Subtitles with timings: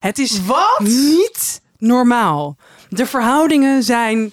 [0.00, 0.78] Het is Wat?
[0.80, 2.56] niet normaal.
[2.88, 4.32] De verhoudingen zijn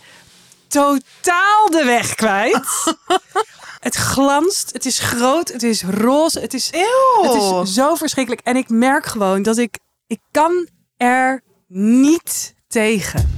[0.67, 2.95] totaal de weg kwijt.
[3.87, 7.23] het glanst, het is groot, het is roze, het is, Eeuw.
[7.23, 8.41] het is zo verschrikkelijk.
[8.43, 10.67] En ik merk gewoon dat ik, ik kan
[10.97, 13.36] er niet tegen.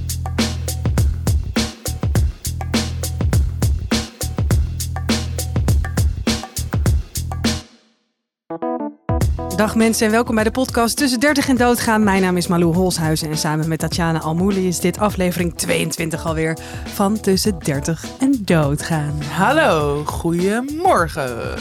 [9.60, 12.04] Dag mensen en welkom bij de podcast Tussen 30 en Doodgaan.
[12.04, 16.58] Mijn naam is Malou Holshuizen en samen met Tatjana Almouli is dit aflevering 22 alweer
[16.94, 19.22] van Tussen 30 en Doodgaan.
[19.30, 21.58] Hallo, goedemorgen.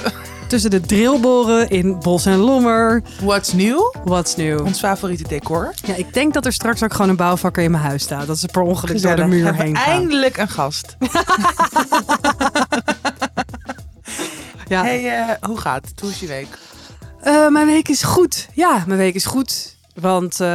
[0.47, 3.03] Tussen de drillboren in Bos en Lommer.
[3.21, 3.95] What's new?
[4.03, 4.65] What's new?
[4.65, 5.73] Ons favoriete decor.
[5.85, 8.27] Ja, ik denk dat er straks ook gewoon een bouwvakker in mijn huis staat.
[8.27, 9.85] Dat ze per ongeluk door de muur Hebben heen gaan.
[9.85, 10.95] eindelijk een gast.
[14.69, 14.83] Ja.
[14.83, 15.99] Hey, eh, hoe gaat het?
[15.99, 16.47] Hoe is je week?
[17.21, 18.47] Eh, mijn week is goed.
[18.53, 19.77] Ja, mijn week is goed.
[19.93, 20.47] Want, eh,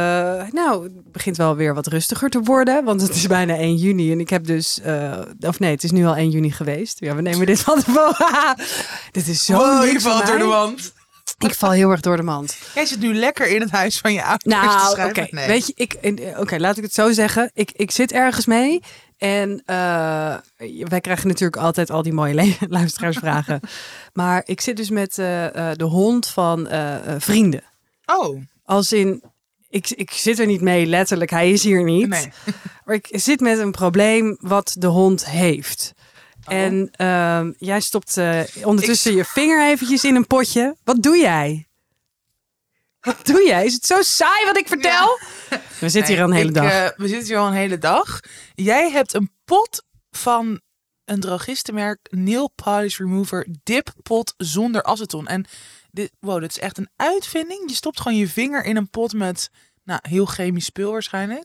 [0.51, 2.83] nou, het begint wel weer wat rustiger te worden.
[2.83, 4.11] Want het is bijna 1 juni.
[4.11, 6.99] En ik heb dus, eh, of nee, het is nu al 1 juni geweest.
[6.99, 8.55] Ja, we nemen dit van tevoren.
[9.11, 10.93] dit is zo Wow, je valt door de wand.
[11.37, 12.57] Ik val heel erg door de mand.
[12.75, 15.27] Jij zit nu lekker in het huis van je ouders Nou, oké.
[15.29, 15.47] Nee.
[15.47, 15.97] Weet je, ik,
[16.37, 17.51] oké, laat ik het zo zeggen.
[17.53, 18.81] Ik, ik zit ergens mee.
[19.17, 20.35] En eh,
[20.79, 23.59] wij krijgen natuurlijk altijd al die mooie luisteraarsvragen.
[24.13, 26.67] maar ik zit dus met eh, eh, de hond van
[27.17, 27.63] vrienden.
[28.05, 29.23] Oh, Als in,
[29.69, 32.07] ik, ik zit er niet mee letterlijk, hij is hier niet.
[32.07, 32.31] nee.
[32.85, 35.93] Maar ik zit met een probleem wat de hond heeft.
[36.43, 38.19] En ehm, jij stopt
[38.63, 40.75] ondertussen je vinger eventjes in een potje.
[40.83, 41.67] Wat doe jij?
[43.05, 43.65] Wat doe jij?
[43.65, 45.19] Is het zo saai wat ik vertel?
[45.79, 46.71] We zitten hier al een hele Ik, dag.
[46.71, 48.19] eh, we zitten hier al een hele dag.
[48.53, 50.61] Jij hebt een pot van
[51.05, 55.27] een drogistenmerk Nail Polish Remover Dip Pot zonder aceton.
[55.27, 55.45] En
[55.91, 57.69] dit, wow, dit is echt een uitvinding.
[57.69, 59.49] Je stopt gewoon je vinger in een pot met
[59.83, 61.43] nou, heel chemisch spul waarschijnlijk.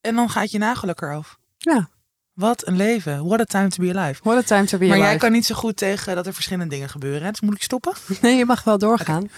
[0.00, 1.36] En dan gaat je nagellak eraf.
[1.58, 1.88] ja,
[2.34, 3.26] Wat een leven.
[3.26, 4.20] What a time to be alive.
[4.22, 5.20] what a time to be Maar jij alive.
[5.24, 7.22] kan niet zo goed tegen dat er verschillende dingen gebeuren.
[7.22, 7.30] Hè?
[7.30, 7.92] Dus moet ik stoppen?
[8.22, 9.30] Nee, je mag wel doorgaan.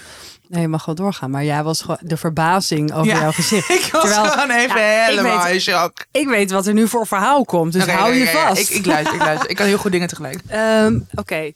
[0.49, 1.31] Nee, je mag wel doorgaan.
[1.31, 3.21] Maar jij was gewoon de verbazing over Ja.
[3.21, 3.71] jouw gezicht.
[3.71, 6.07] Ik was Terwijl- gewoon even Ja, helemaal in shock.
[6.11, 8.71] Ik weet wat er nu voor verhaal komt, dus hou je vast.
[8.71, 9.51] Ik, ik luister, ik luister.
[9.51, 10.41] Ik kan heel goed dingen tegelijk.
[10.49, 11.53] Ehm, Oké.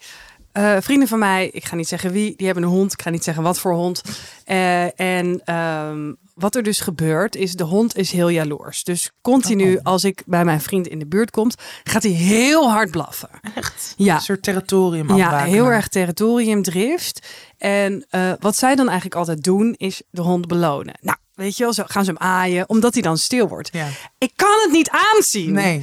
[0.53, 2.93] Eh, vrienden van mij, ik ga niet zeggen wie, die hebben een hond.
[2.93, 4.03] Ik ga niet zeggen wat voor hond.
[4.45, 8.85] Eh, en ehm, wat er dus gebeurt, is de hond is heel jaloers.
[8.85, 9.81] Dus continu, Oh.
[9.83, 11.55] als ik bij mijn vriend in de buurt komt,
[11.85, 13.29] gaat hij heel hard blaffen.
[13.55, 13.95] Echt?
[13.97, 14.15] Ja.
[14.15, 17.27] Een soort territorium Ja, heel erg territoriumdrift.
[17.59, 20.95] En eh, wat zij dan eigenlijk altijd doen, is de hond belonen.
[21.01, 23.69] Nou, weet je wel, zo gaan ze hem aaien, omdat hij dan stil wordt.
[23.73, 23.87] Ja.
[24.19, 25.53] Ik kan het niet aanzien.
[25.53, 25.83] Nee,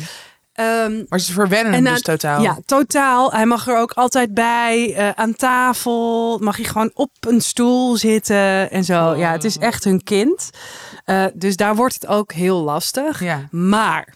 [0.56, 2.42] Ehm, maar ze verwennen hem dus totaal.
[2.42, 3.32] Ja, totaal.
[3.32, 4.94] Hij mag er ook altijd bij.
[4.96, 6.38] eh, aan tafel.
[6.40, 9.16] Mag hij gewoon op een stoel zitten en zo.
[9.16, 10.50] Ja, het is echt hun kind.
[11.06, 13.20] Eh, dus daar wordt het ook heel lastig.
[13.24, 13.48] Ja.
[13.52, 14.14] Maar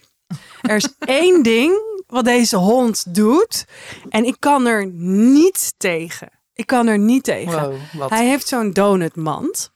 [0.61, 0.87] er is
[1.21, 1.73] één ding
[2.07, 3.65] wat deze hond doet.
[4.09, 6.29] En ik kan er niet tegen.
[6.53, 7.61] Ik kan er niet tegen.
[7.69, 8.09] Wow, wat?
[8.09, 9.71] Hij heeft zo'n donutmand.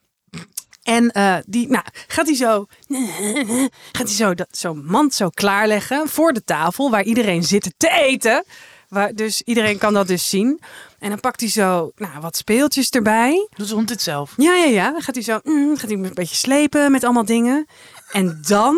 [0.84, 2.66] En eh, die, nou, gaat hij zo,
[3.98, 7.90] gaat hij zo dat zo'n mand zo klaarleggen voor de tafel waar iedereen zit te
[7.90, 8.44] eten.
[8.88, 10.62] Waar, dus iedereen kan dat dus zien.
[11.00, 13.48] En dan pakt hij zo, nou, wat speeltjes erbij.
[13.56, 14.34] Doet de hond dit zelf?
[14.38, 14.92] Ja, ja, ja.
[14.92, 17.66] Dan gaat hij zo, mm, gaat hij een beetje slepen met allemaal dingen.
[18.12, 18.78] En dan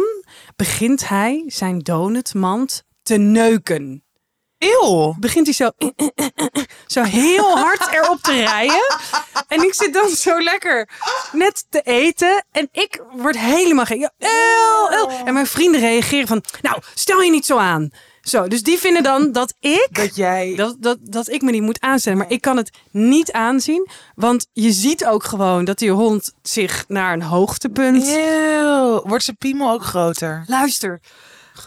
[0.55, 4.04] begint hij zijn donutmand te neuken
[4.57, 5.15] Eeuw.
[5.19, 5.71] begint hij zo,
[6.87, 8.95] zo heel hard erop te rijden.
[9.47, 10.89] En ik zit dan zo lekker
[11.31, 12.45] net te eten.
[12.51, 14.09] En ik word helemaal gek.
[14.17, 15.09] Eeuw, eeuw.
[15.25, 17.91] En mijn vrienden reageren van, nou, stel je niet zo aan.
[18.21, 19.87] Zo, dus die vinden dan dat ik...
[19.91, 20.53] Dat jij...
[20.55, 22.17] Dat, dat, dat ik me niet moet aanstellen.
[22.17, 23.87] Maar ik kan het niet aanzien.
[24.15, 28.07] Want je ziet ook gewoon dat die hond zich naar een hoogtepunt...
[28.07, 29.01] Eeuw.
[29.05, 30.43] Wordt zijn piemel ook groter?
[30.47, 30.99] Luister,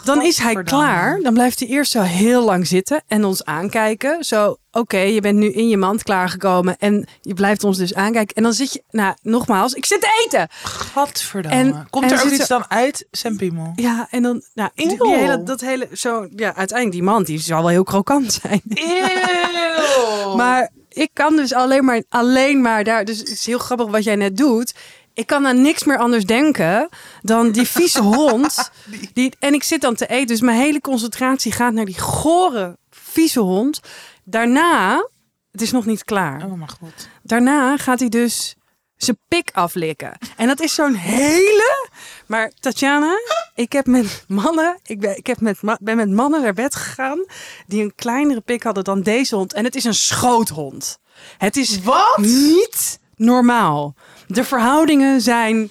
[0.04, 1.20] dan is hij klaar.
[1.22, 4.24] Dan blijft hij eerst zo heel lang zitten en ons aankijken.
[4.24, 8.36] Zo, oké, je bent nu in je mand klaargekomen en je blijft ons dus aankijken.
[8.36, 10.48] En dan zit je, nou, nogmaals, ik zit te eten.
[10.62, 11.58] Gadverdamme.
[11.58, 13.72] En- Komt en er ook iets dan uit zijn piemel?
[13.76, 17.38] Ja, en dan, nou, die, die hele, dat hele, zo, ja, uiteindelijk die mand, die
[17.40, 18.62] zal wel heel krokant zijn.
[18.68, 20.36] Eeuw.
[20.36, 23.04] Maar ik kan dus alleen maar, alleen maar daar.
[23.04, 24.74] Dus het is heel grappig wat jij net doet.
[25.18, 26.88] Ik kan aan niks meer anders denken
[27.22, 28.70] dan die vieze hond.
[29.12, 30.26] Die, en ik zit dan te eten.
[30.26, 33.80] Dus mijn hele concentratie gaat naar die gore, vieze hond.
[34.24, 35.08] Daarna,
[35.52, 36.44] het is nog niet klaar.
[36.44, 37.08] Oh mijn god.
[37.22, 38.54] Daarna gaat hij dus
[38.96, 40.18] zijn pik aflikken.
[40.36, 41.88] En dat is zo'n hele.
[42.26, 43.14] Maar Tatjana,
[43.54, 47.24] ik heb met mannen, ik ben, ik heb met, ben met mannen naar bed gegaan
[47.66, 49.52] die een kleinere pik hadden dan deze hond.
[49.52, 50.98] En het is een schoothond.
[51.38, 52.16] Het is Wat?
[52.18, 53.94] niet normaal.
[54.28, 55.70] De verhoudingen zijn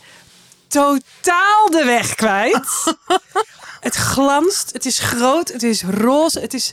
[0.67, 2.95] totaal de weg kwijt.
[3.87, 6.71] het glanst, het is groot, het is roze, het is,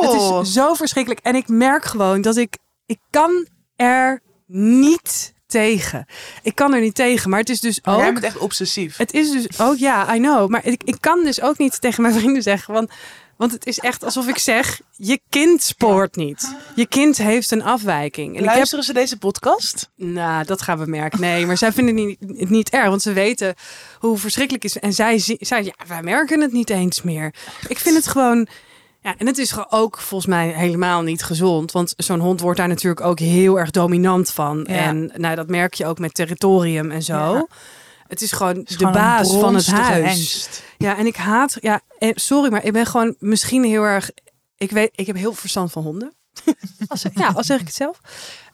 [0.00, 1.24] het is zo verschrikkelijk.
[1.24, 3.46] En ik merk gewoon dat ik, ik kan
[3.76, 6.06] er niet tegen.
[6.42, 7.98] Ik kan er niet tegen, maar het is dus ook...
[7.98, 8.96] Jij bent echt obsessief.
[8.96, 10.48] Het is dus ook, ja, I know.
[10.48, 12.90] Maar ik, ik kan dus ook niet tegen mijn vrienden zeggen, want...
[13.36, 16.56] Want het is echt alsof ik zeg: je kind spoort niet.
[16.74, 18.36] Je kind heeft een afwijking.
[18.36, 19.90] En Luisteren ze deze podcast?
[19.96, 21.20] Nou, dat gaan we merken.
[21.20, 23.54] Nee, maar zij vinden het niet, niet erg, want ze weten
[23.98, 24.80] hoe verschrikkelijk het is.
[24.80, 27.34] En zij, zij, ja, wij merken het niet eens meer.
[27.68, 28.48] Ik vind het gewoon.
[29.02, 31.72] Ja, en het is ook volgens mij helemaal niet gezond.
[31.72, 34.64] Want zo'n hond wordt daar natuurlijk ook heel erg dominant van.
[34.66, 37.34] En nou, dat merk je ook met territorium en zo.
[37.34, 37.46] Ja.
[38.08, 40.48] Het is gewoon de baas van het huis.
[40.78, 41.56] Ja, en ik haat.
[41.60, 41.80] Ja,
[42.14, 44.10] sorry, maar ik ben gewoon misschien heel erg.
[44.56, 46.12] Ik weet, ik heb heel veel verstand van honden.
[46.88, 48.00] als, ja, al zeg ik het zelf.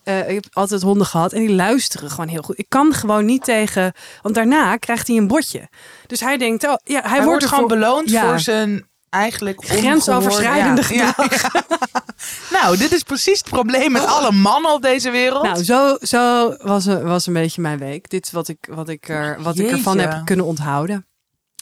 [0.04, 2.58] Uh, ik heb altijd honden gehad en die luisteren gewoon heel goed.
[2.58, 5.68] Ik kan gewoon niet tegen, want daarna krijgt hij een bordje.
[6.06, 11.52] Dus hij denkt, oh ja, hij, wordt, gewoon beloond voor zijn eigenlijk grensoverschrijdende gedrag.
[12.56, 15.42] nou, dit is precies het probleem met alle mannen op deze wereld.
[15.42, 18.10] Nou, zo, zo was, was een beetje mijn week.
[18.10, 21.06] Dit is wat ik, wat ik, er, wat ik ervan heb kunnen onthouden.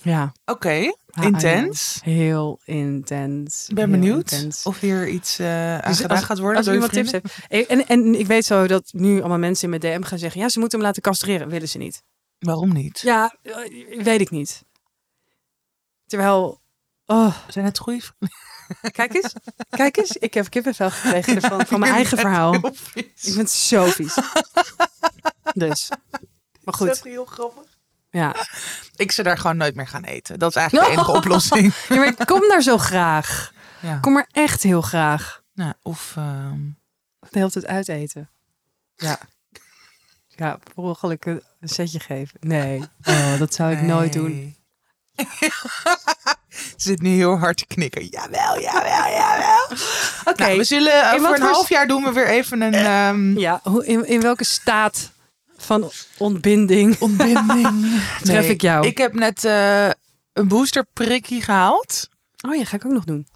[0.03, 0.33] Ja.
[0.45, 2.01] Oké, intens.
[2.03, 3.67] Heel intens.
[3.69, 6.57] Ik ben benieuwd of hier iets uh, aan dus gedaan gaat worden.
[6.57, 7.71] Als iemand tips heeft.
[7.71, 10.41] En, en ik weet zo dat nu allemaal mensen in mijn DM gaan zeggen...
[10.41, 11.49] ja, ze moeten hem laten castreren.
[11.49, 12.03] Willen ze niet.
[12.39, 13.01] Waarom niet?
[13.01, 14.65] Ja, eh, weet ik niet.
[16.07, 16.60] Terwijl
[17.11, 18.03] Oh, zijn het goede
[18.93, 19.33] Kijk eens,
[19.71, 20.11] kijk eens.
[20.11, 22.55] Ik heb kippenvel gekregen van, van mijn eigen verhaal.
[22.95, 24.15] Ik vind het zo vies.
[25.53, 25.89] Dus,
[26.65, 26.87] maar goed.
[26.87, 27.63] Dat is heel grappig.
[28.11, 28.35] Ja.
[28.97, 30.39] Ik zou daar gewoon nooit meer gaan eten.
[30.39, 31.75] Dat is eigenlijk de enige oplossing.
[31.89, 33.53] Ja, maar ik kom daar zo graag.
[33.81, 33.99] Ja.
[33.99, 35.43] kom er echt heel graag.
[35.55, 36.53] Nou, of uh...
[37.31, 38.31] de hele tijd uiteten.
[38.97, 39.19] Ja.
[40.29, 42.37] Ja, per ongeluk een setje geven.
[42.41, 44.57] Nee, oh, dat zou ik nooit doen.
[46.77, 48.07] zit nu heel hard te knikken.
[48.07, 49.79] Jawel, jawel, jawel.
[50.25, 52.91] Oké, nou, we zullen uh, voor een half jaar doen we weer even een.
[52.91, 53.39] Um...
[53.39, 55.11] Ja, in, in welke staat
[55.57, 56.97] van ontbinding?
[57.09, 58.01] Ontbinding.
[58.23, 58.87] Tref ik jou?
[58.87, 59.89] Ik heb net uh,
[60.33, 62.09] een boosterprikje gehaald.
[62.49, 63.27] Oh ja, ga ik ook nog doen.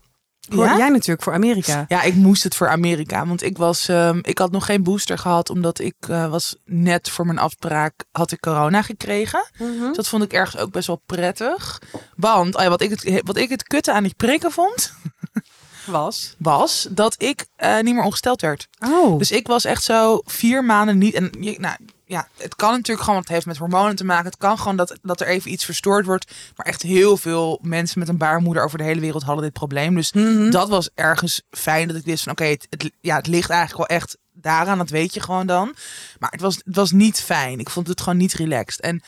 [0.48, 0.76] Ja?
[0.76, 1.84] Jij natuurlijk voor Amerika.
[1.88, 3.26] Ja, ik moest het voor Amerika.
[3.26, 5.50] Want ik was, um, ik had nog geen booster gehad.
[5.50, 9.48] Omdat ik uh, was net voor mijn afspraak had ik corona gekregen.
[9.58, 9.92] Mm -hmm.
[9.92, 11.82] dat vond ik ergens ook best wel prettig.
[12.16, 14.92] Want uh, wat, ik het, wat ik het kutte aan die prikken vond.
[15.86, 16.34] Was?
[16.38, 18.68] Was dat ik uh, niet meer ongesteld werd.
[18.78, 19.18] Oh.
[19.18, 21.14] Dus ik was echt zo vier maanden niet.
[21.14, 21.76] En je, nou,
[22.06, 24.24] ja, het kan natuurlijk gewoon, want het heeft met hormonen te maken.
[24.24, 26.32] Het kan gewoon dat, dat er even iets verstoord wordt.
[26.56, 29.94] Maar echt heel veel mensen met een baarmoeder over de hele wereld hadden dit probleem.
[29.94, 30.50] Dus Mhm.
[30.50, 33.88] dat was ergens fijn dat ik wist van oké, het, het, ja, het ligt eigenlijk
[33.88, 34.78] wel echt daaraan.
[34.78, 35.74] Dat weet je gewoon dan.
[36.18, 37.58] Maar het was, het was niet fijn.
[37.58, 38.80] Ik vond het gewoon niet relaxed.
[38.80, 39.02] En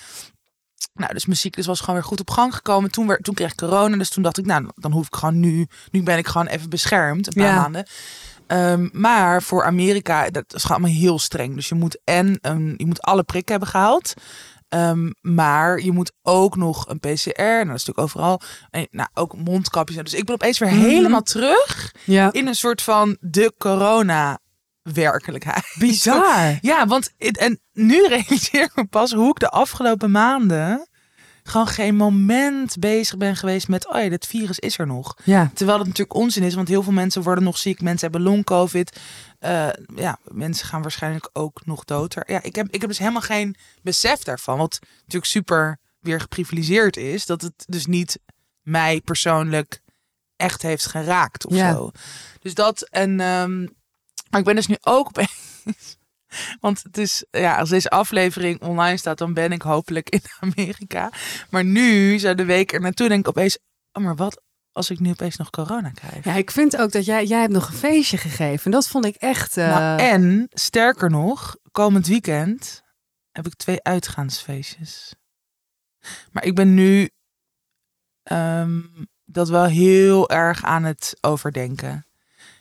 [0.95, 2.91] nou, dus mijn cyclus was gewoon weer goed op gang gekomen.
[2.91, 3.97] Toen, werd, toen kreeg ik corona.
[3.97, 5.67] Dus toen dacht ik, nou, dan hoef ik gewoon nu.
[5.91, 7.27] Nu ben ik gewoon even beschermd.
[7.27, 7.61] Een paar Ja.
[7.61, 7.87] maanden.
[8.47, 11.55] Ehm, maar voor Amerika, dat is allemaal heel streng.
[11.55, 12.39] Dus je moet en
[12.77, 14.15] je moet alle prikken hebben gehaald.
[14.69, 17.41] Ehm, maar je moet ook nog een PCR.
[17.43, 18.41] Nou, dat is natuurlijk overal.
[18.71, 20.03] En, nou, ook mondkapjes.
[20.03, 20.81] Dus ik ben opeens weer Mhm.
[20.85, 22.33] helemaal terug Ja.
[22.33, 24.39] in een soort van de corona
[24.83, 25.75] werkelijkheid.
[25.79, 26.59] Bizar.
[26.61, 30.89] Ja, want het- en nu realiseer ik me pas hoe ik de afgelopen maanden
[31.49, 35.17] gewoon geen moment bezig ben geweest met, oh ja, dit virus is er nog.
[35.25, 35.51] Ja.
[35.55, 37.81] Terwijl het natuurlijk onzin is, want heel veel mensen worden nog ziek.
[37.81, 39.01] Mensen hebben long-covid.
[39.39, 42.15] Eh, ja, mensen gaan waarschijnlijk ook nog dood.
[42.27, 44.59] Ja, ik heb, ik heb dus helemaal geen besef daarvan.
[44.59, 47.27] Wat natuurlijk super weer geprivilegeerd is.
[47.27, 48.19] Dat het dus niet
[48.63, 49.81] mij persoonlijk
[50.37, 51.73] echt heeft geraakt of Ja.
[51.73, 51.91] zo.
[52.41, 53.21] Dus dat en...
[53.21, 53.61] ehm,
[54.31, 55.31] maar ik ben dus nu ook opeens...
[56.61, 61.11] Want het is, ja, als deze aflevering online staat, dan ben ik hopelijk in Amerika.
[61.51, 63.59] Maar nu, zo de week er naartoe, denk ik opeens,
[63.93, 66.25] oh, maar wat als ik nu opeens nog corona krijg?
[66.25, 68.71] Ja, ik vind ook dat jij, jij hebt nog een feestje gegeven.
[68.71, 69.57] Dat vond ik echt.
[69.57, 72.83] eh, Nou, en sterker nog, komend weekend
[73.33, 75.15] heb ik twee uitgaansfeestjes.
[76.33, 77.11] Maar ik ben nu
[78.23, 78.81] ehm,
[79.25, 82.07] dat wel heel erg aan het overdenken.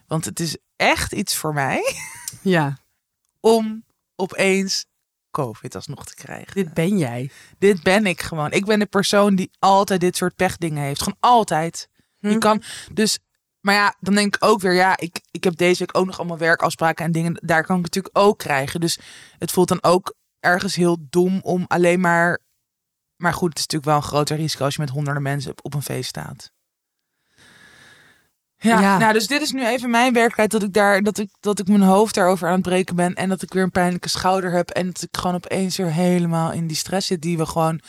[0.07, 1.95] Want het is echt iets voor mij
[2.41, 2.77] ja,
[3.45, 3.85] om
[4.15, 4.85] opeens
[5.31, 6.53] COVID alsnog te krijgen.
[6.53, 7.31] dit ben jij.
[7.57, 8.51] Dit ben ik gewoon.
[8.51, 11.01] Ik ben de persoon die altijd dit soort pechdingen heeft.
[11.03, 11.89] Gewoon altijd.
[12.15, 12.39] Je Hm?
[12.39, 13.19] kan dus.
[13.59, 16.17] Maar ja, dan denk ik ook weer, ja, ik, ik heb deze week ook nog
[16.17, 17.39] allemaal werkafspraken en dingen.
[17.43, 18.79] Daar kan ik natuurlijk ook krijgen.
[18.79, 18.99] Dus
[19.37, 22.39] het voelt dan ook ergens heel dom om alleen maar.
[23.15, 25.59] Maar goed, het is natuurlijk wel een groter risico als je met honderden mensen op,
[25.65, 26.51] op een feest staat.
[28.65, 28.97] Ja, Ja.
[28.97, 31.67] nou, dus dit is nu even mijn werkelijkheid dat ik daar dat ik dat ik
[31.67, 34.69] mijn hoofd daarover aan het breken ben en dat ik weer een pijnlijke schouder heb
[34.69, 37.81] en dat ik gewoon opeens weer helemaal in die stress zit die we gewoon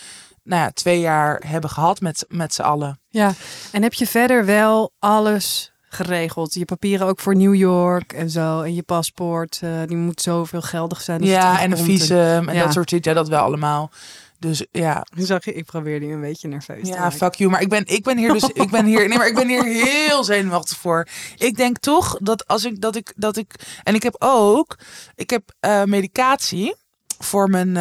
[0.43, 3.01] nou ja, twee jaar hebben gehad met, met z'n allen.
[3.09, 3.33] Ja,
[3.73, 6.55] en heb je verder wel alles geregeld?
[6.55, 8.61] Je papieren ook voor New York en zo.
[8.63, 11.23] En je paspoort, eh, die moet zoveel geldig zijn.
[11.23, 12.63] ja, en een visum en ja.
[12.63, 13.05] dat soort shit.
[13.05, 13.91] Ja, dat wel allemaal.
[14.39, 17.19] Dus ja, Zag je, ik probeer die een beetje nerveus te ja, maken.
[17.19, 17.51] fuck you.
[17.51, 19.65] Maar ik ben, ik ben hier dus, ik ben hier, nee, maar ik ben hier
[19.87, 21.07] heel zenuwachtig voor.
[21.37, 24.79] Ik denk toch dat als ik, dat ik, dat ik, en ik heb ook,
[25.15, 26.75] ik heb eh, medicatie
[27.19, 27.73] voor mijn,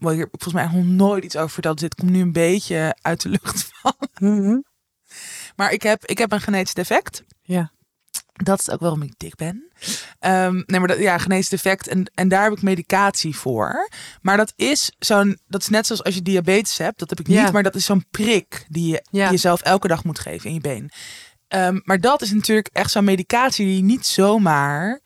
[0.00, 1.78] wel, hier volgens mij nog nooit iets over verteld.
[1.78, 3.94] Dit komt nu een beetje uit de lucht van.
[4.18, 4.58] Mhm.
[5.56, 7.22] Maar ik heb, ik heb een genetisch defect.
[7.42, 7.70] Ja.
[8.42, 9.68] Dat is ook waarom ik dik ben.
[10.18, 11.88] Ehm, nee, maar dat, ja, genetisch defect.
[11.88, 13.88] En, en daar heb ik medicatie voor.
[14.22, 15.38] Maar dat is zo'n.
[15.48, 16.98] Dat is net zoals als je diabetes hebt.
[16.98, 17.36] Dat heb ik niet.
[17.36, 17.50] Ja.
[17.50, 19.30] Maar dat is zo'n prik die je Ja.
[19.30, 20.90] jezelf elke dag moet geven in je been.
[21.48, 25.00] Ehm, maar dat is natuurlijk echt zo'n medicatie die je niet zomaar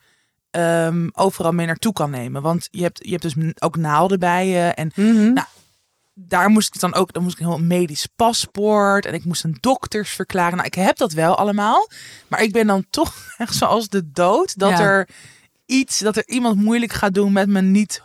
[0.51, 2.41] ehm, overal mee naartoe kan nemen.
[2.41, 4.59] Want je hebt, je hebt dus ook naalden bij je.
[4.59, 5.33] En Mhm.
[5.33, 5.47] Nou,
[6.27, 9.43] daar moest ik dan ook, dan moest ik een heel medisch paspoort en ik moest
[9.43, 10.55] een doktersverklaring.
[10.55, 11.89] Nou, ik heb dat wel allemaal,
[12.27, 14.79] maar ik ben dan toch echt zoals de dood dat Ja.
[14.79, 15.09] er
[15.65, 18.01] iets, dat er iemand moeilijk gaat doen met mijn niet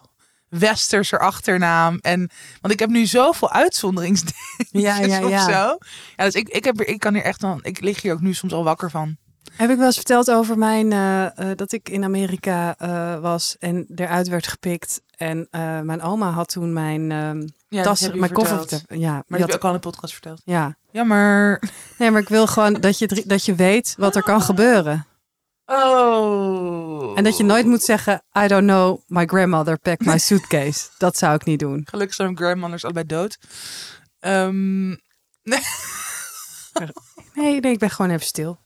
[0.49, 2.31] westerse achternaam en
[2.61, 5.45] want ik heb nu zoveel uitzonderingsdingetjes Ja, ja, of ja.
[5.45, 5.79] zo.
[6.17, 8.35] Ja, dus ik, ik heb, ik kan hier echt dan, ik lig hier ook nu
[8.35, 9.17] soms al wakker van.
[9.53, 13.57] Heb ik wel eens verteld over mijn eh, eh, dat ik in Amerika eh, was
[13.59, 15.01] en eruit werd gepikt.
[15.17, 15.49] En
[15.83, 18.59] mijn oma had toen mijn ehm, Ja, tas, heb mijn koffer.
[18.59, 18.83] verteld.
[18.89, 20.41] Ja, Maar dat heb had- je ook al in de podcast verteld.
[20.45, 20.77] ja.
[20.91, 21.63] Jammer.
[21.99, 25.07] Nee, maar ik wil gewoon dat je, dat je weet wat er kan gebeuren.
[25.67, 27.19] Oh.
[27.19, 30.89] En dat je nooit moet zeggen, I don't know, my grandmother packed my suitcase.
[30.99, 31.87] Dat zou ik niet doen.
[31.91, 33.39] Gelukkig zijn mijn grandmothers allebei dood.
[34.21, 34.89] Ehm,
[37.35, 38.59] Nee, nee, ik ben gewoon even stil.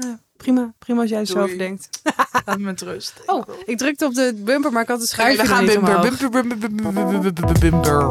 [0.00, 1.44] Ja, prima, prima als jij zo Doei.
[1.44, 1.88] over denkt.
[2.46, 3.22] laat me met rust.
[3.26, 6.02] Oh, ik drukte op de bumper, maar ik had het schuifje gaan niet omhoog.
[6.02, 8.10] bimper, bimper, bimper, bimper, bimper, bimper.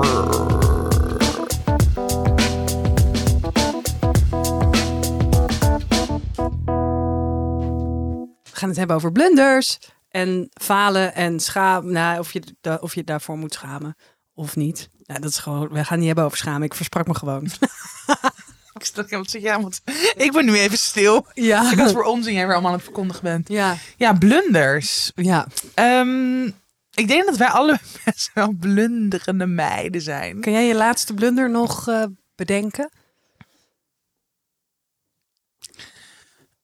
[8.44, 9.80] We gaan het hebben over blunders
[10.10, 11.92] en falen en schamen.
[11.92, 12.42] Nou, of je,
[12.80, 13.96] of je daarvoor moet schamen
[14.34, 14.90] of niet.
[15.04, 16.62] Nou, dat is gewoon, we gaan het niet hebben over schamen.
[16.62, 17.48] Ik versprak me gewoon.
[18.82, 19.82] Ik stel helemaal te ja, want
[20.16, 21.26] ik ben nu even stil.
[21.34, 21.72] Ja.
[21.72, 23.50] Ik voor onzin jij weer allemaal aan het verkondigen bent.
[23.50, 25.12] Ja, Ja, blunders.
[25.16, 25.48] ja.
[25.74, 26.46] Ehm,
[26.94, 30.42] ik denk dat wij alle best wel blunderende meiden zijn.
[30.42, 32.04] Kun jij je laatste blunder nog eh,
[32.36, 32.90] bedenken?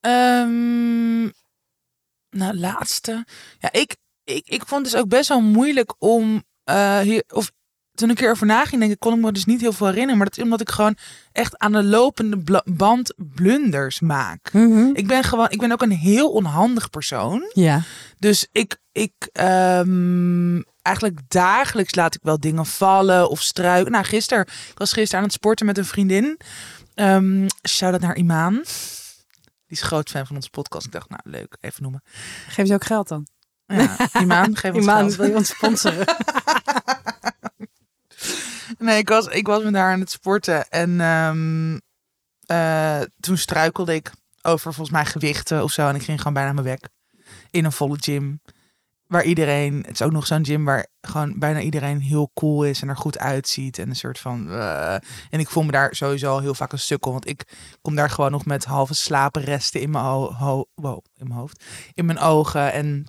[0.00, 1.22] Ehm,
[2.30, 3.26] nou, laatste.
[3.58, 7.24] Ja, ik, ik, ik vond het dus ook best wel moeilijk om eh, hier.
[7.28, 7.52] Of
[7.94, 10.16] toen ik erover naging, denk ik, kon ik me dus niet heel veel herinneren.
[10.16, 10.96] Maar dat is omdat ik gewoon
[11.32, 14.50] echt aan de lopende band blunders maak.
[14.92, 17.50] Ik ben gewoon, ik ben ook een heel onhandig persoon.
[17.52, 17.82] Ja.
[18.18, 23.92] Dus ik, ik ehm, eigenlijk dagelijks laat ik wel dingen vallen of struiken.
[23.92, 26.38] Nou, gisteren, ik was gisteren aan het sporten met een vriendin.
[26.94, 28.54] Ehm shout out naar Imaan.
[29.66, 30.86] Die is groot fan van onze podcast.
[30.86, 32.02] Ik dacht, nou leuk, even noemen.
[32.48, 33.26] Geef ze ook geld dan?
[33.66, 35.16] Ja, Imaan, geef ons Imaan, geld.
[35.16, 36.06] wil je ons sponsoren?
[38.84, 40.68] Nee, ik was, ik was met haar aan het sporten.
[40.68, 41.78] En ehm,
[42.46, 44.12] eh, toen struikelde ik
[44.42, 45.88] over volgens mij gewichten of zo.
[45.88, 46.88] En ik ging gewoon bijna mijn bek.
[47.50, 48.40] In een volle gym.
[49.06, 52.82] Waar iedereen, het is ook nog zo'n gym waar gewoon bijna iedereen heel cool is
[52.82, 53.78] en er goed uitziet.
[53.78, 54.50] En een soort van.
[54.50, 54.94] eh,
[55.30, 57.12] en ik voel me daar sowieso al heel vaak een sukkel.
[57.12, 57.44] Want ik
[57.82, 61.64] kom daar gewoon nog met halve slapenresten in mijn, wow, in mijn hoofd.
[61.94, 62.72] In mijn ogen.
[62.72, 63.06] En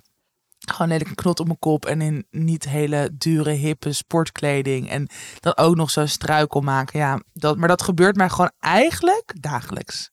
[0.70, 1.86] gewoon een knot op mijn kop.
[1.86, 4.90] En in niet hele dure, hippe sportkleding.
[4.90, 5.08] En
[5.40, 6.98] dan ook nog zo'n struikel maken.
[6.98, 10.10] Ja, dat, maar dat gebeurt mij gewoon eigenlijk dagelijks.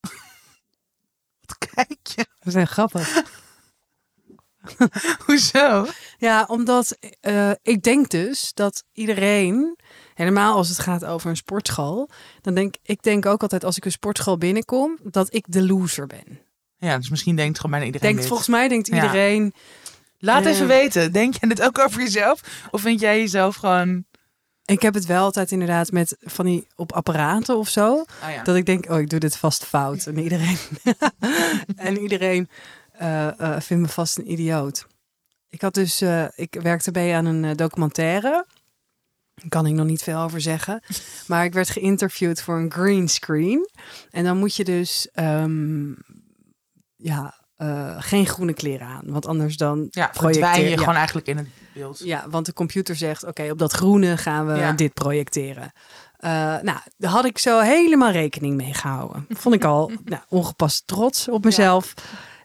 [1.46, 2.26] Wat kijk je?
[2.40, 3.22] We zijn grappig.
[5.26, 5.86] Hoezo?
[6.18, 9.78] Ja, omdat eh, ik denk dus dat iedereen,
[10.14, 13.84] helemaal als het gaat over een sportschool, dan denk ik denk ook altijd als ik
[13.84, 16.49] een sportschool binnenkom, dat ik de loser ben.
[16.80, 18.28] Ja, dus misschien denkt gewoon bijna iedereen Denkt, dit.
[18.28, 18.94] volgens mij denkt Ja.
[18.94, 19.54] iedereen,
[20.18, 21.12] Laat even weten.
[21.12, 22.40] Denk je dit ook over jezelf?
[22.70, 24.04] Of vind jij jezelf gewoon...
[24.64, 28.42] ik heb het wel altijd inderdaad met van die op apparaten of zo, Ah ja.
[28.42, 30.06] dat ik denk, oh, ik doe dit vast fout.
[30.06, 30.56] En iedereen,
[31.76, 32.48] en iedereen
[32.92, 34.86] eh, vindt me vast een idioot.
[35.48, 38.46] Ik had dus, eh, ik werkte bij aan een documentaire.
[39.34, 40.82] Daar kan ik nog niet veel over zeggen.
[41.26, 43.68] Maar ik werd geïnterviewd voor een green screen.
[44.10, 45.92] En dan moet je dus, ehm,
[47.02, 49.02] ja, eh, geen groene kleren aan.
[49.04, 50.76] Want anders dan Ja, verdwijn je ja.
[50.76, 51.98] gewoon eigenlijk in het beeld.
[51.98, 54.72] Ja, want de computer zegt, oké, op dat groene gaan we Ja.
[54.72, 55.72] dit projecteren.
[56.16, 56.30] Eh,
[56.62, 59.26] nou, daar had ik zo helemaal rekening mee gehouden.
[59.28, 61.94] Vond ik al nou, ongepast trots op mezelf.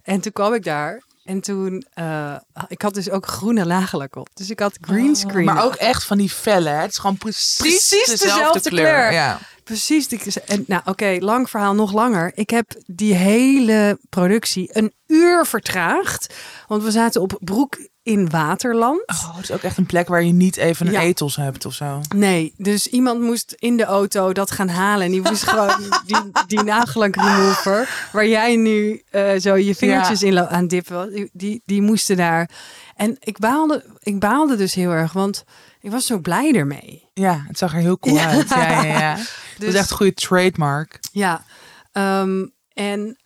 [0.04, 2.36] En toen kwam ik daar En toen, eh,
[2.68, 4.30] ik had dus ook groene lagellak op.
[4.34, 5.46] Dus ik had green screen.
[5.46, 6.70] Maar ook echt van die felle.
[6.70, 6.76] hè?
[6.82, 8.86] Het is gewoon precies, Precies dezelfde, dezelfde kleur.
[8.86, 9.12] kleur.
[9.12, 9.40] Ja.
[9.64, 10.08] Precies.
[10.46, 12.32] En, nou, oké, lang verhaal, nog langer.
[12.36, 16.34] Ik heb die hele productie een uur vertraagd.
[16.68, 19.04] Want we zaten op Broek in Waterland.
[19.08, 21.00] Oh, het is ook echt een plek waar je niet even een Ja.
[21.02, 22.02] ethos hebt of zo.
[22.16, 25.06] Nee, dus iemand moest in de auto dat gaan halen.
[25.06, 25.72] En die moest gewoon
[26.06, 31.62] die, die nagellak remover, waar jij nu eh, zo je vingertjes in aan dippen, die,
[31.66, 32.50] die, moesten daar.
[32.96, 35.44] En ik baalde, ik baalde dus heel erg, want
[35.80, 37.10] ik was zo blij ermee.
[37.14, 38.50] Ja, het zag er heel cool uit.
[38.50, 39.16] Ja, ja, ja.
[39.58, 41.00] Dus, Dat is echt een goede trademark.
[41.12, 41.46] Ja,
[41.92, 43.18] ehm, en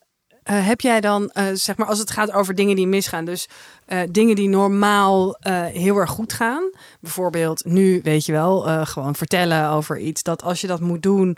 [0.50, 3.48] eh, heb jij dan, eh, zeg maar, als het gaat over dingen die misgaan, dus
[3.90, 8.86] eh, dingen die normaal eh, heel erg goed gaan, bijvoorbeeld nu, weet je wel, eh,
[8.86, 11.38] gewoon vertellen over iets, dat als je dat moet doen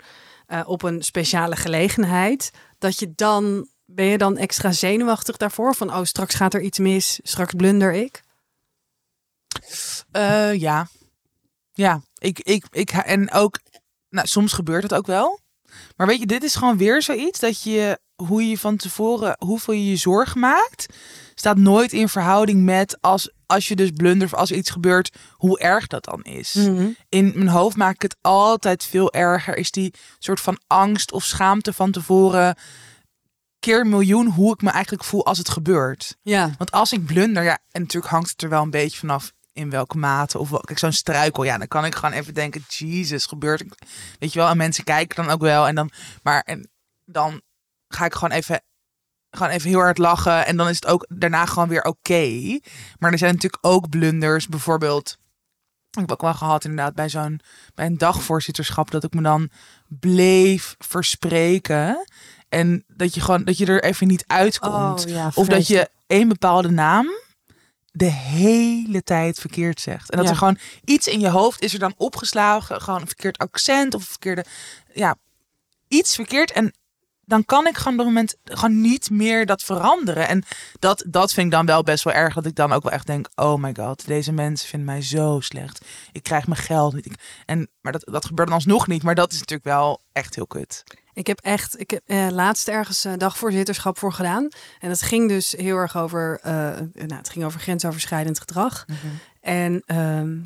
[0.66, 5.74] op een speciale gelegenheid, dat je dan, ben je dan extra zenuwachtig daarvoor?
[5.74, 8.22] Van, oh, straks gaat er iets mis, straks blunder ik.
[10.52, 10.88] Ja.
[11.72, 13.58] Ja, ik, ik, ik, en ook,
[14.08, 15.40] nou, soms gebeurt het ook wel.
[15.96, 19.74] Maar weet je, dit is gewoon weer zoiets dat je, hoe je van tevoren, hoeveel
[19.74, 20.86] je je zorgen maakt,
[21.42, 25.58] staat nooit in verhouding met als, als je dus blundert of als iets gebeurt, hoe
[25.58, 26.54] erg dat dan is.
[27.08, 29.56] In mijn hoofd maak ik het altijd veel erger.
[29.56, 32.56] Is die soort van angst of schaamte van tevoren
[33.58, 36.16] keer miljoen hoe ik me eigenlijk voel als het gebeurt.
[36.22, 36.50] Ja.
[36.58, 39.70] Want als ik blunder, ja, en natuurlijk hangt het er wel een beetje vanaf in
[39.70, 40.38] welke mate.
[40.38, 43.64] Of wel, kijk, zo'n struikel, ja, dan kan ik gewoon even denken, Jesus, gebeurt?
[44.18, 45.66] Weet je wel, en mensen kijken dan ook wel.
[45.66, 45.90] En dan,
[46.22, 46.70] maar en
[47.04, 47.40] dan
[47.88, 48.62] ga ik gewoon even,
[49.36, 50.46] gewoon even heel hard lachen.
[50.46, 52.58] En dan is het ook daarna gewoon weer oké.
[52.98, 55.18] Maar er zijn natuurlijk ook blunders, bijvoorbeeld.
[55.90, 57.40] Ik heb ook wel gehad inderdaad bij zo'n
[57.74, 59.50] bij een dagvoorzitterschap dat ik me dan
[59.88, 62.06] bleef verspreken.
[62.48, 65.04] En dat je gewoon dat je er even niet uitkomt.
[65.04, 67.06] Oh, ja, Of dat je een bepaalde naam
[67.90, 70.10] de hele tijd verkeerd zegt.
[70.10, 70.32] En dat Ja.
[70.32, 72.80] er gewoon iets in je hoofd is er dan opgeslagen.
[72.80, 74.44] Gewoon een verkeerd accent of een verkeerde...
[74.94, 75.16] Ja,
[75.88, 76.52] iets verkeerd.
[76.52, 76.74] En
[77.32, 80.28] dan kan ik gewoon op dat moment gewoon niet meer dat veranderen.
[80.28, 80.44] En
[80.78, 82.34] dat, dat vind ik dan wel best wel erg.
[82.34, 85.40] Dat ik dan ook wel echt denk, oh my god, deze mensen vinden mij zo
[85.40, 85.84] slecht.
[86.12, 87.06] Ik krijg mijn geld niet.
[87.06, 89.02] Ik- En, maar dat, dat gebeurt dan alsnog niet.
[89.02, 90.82] Maar dat is natuurlijk wel echt heel kut.
[91.14, 94.48] Ik heb echt, ik heb eh, laatst ergens eh, dagvoorzitterschap voor gedaan.
[94.78, 96.52] En dat ging dus heel erg over, eh,
[96.92, 98.84] nou, het ging over grensoverschrijdend gedrag.
[99.40, 100.38] En ehm,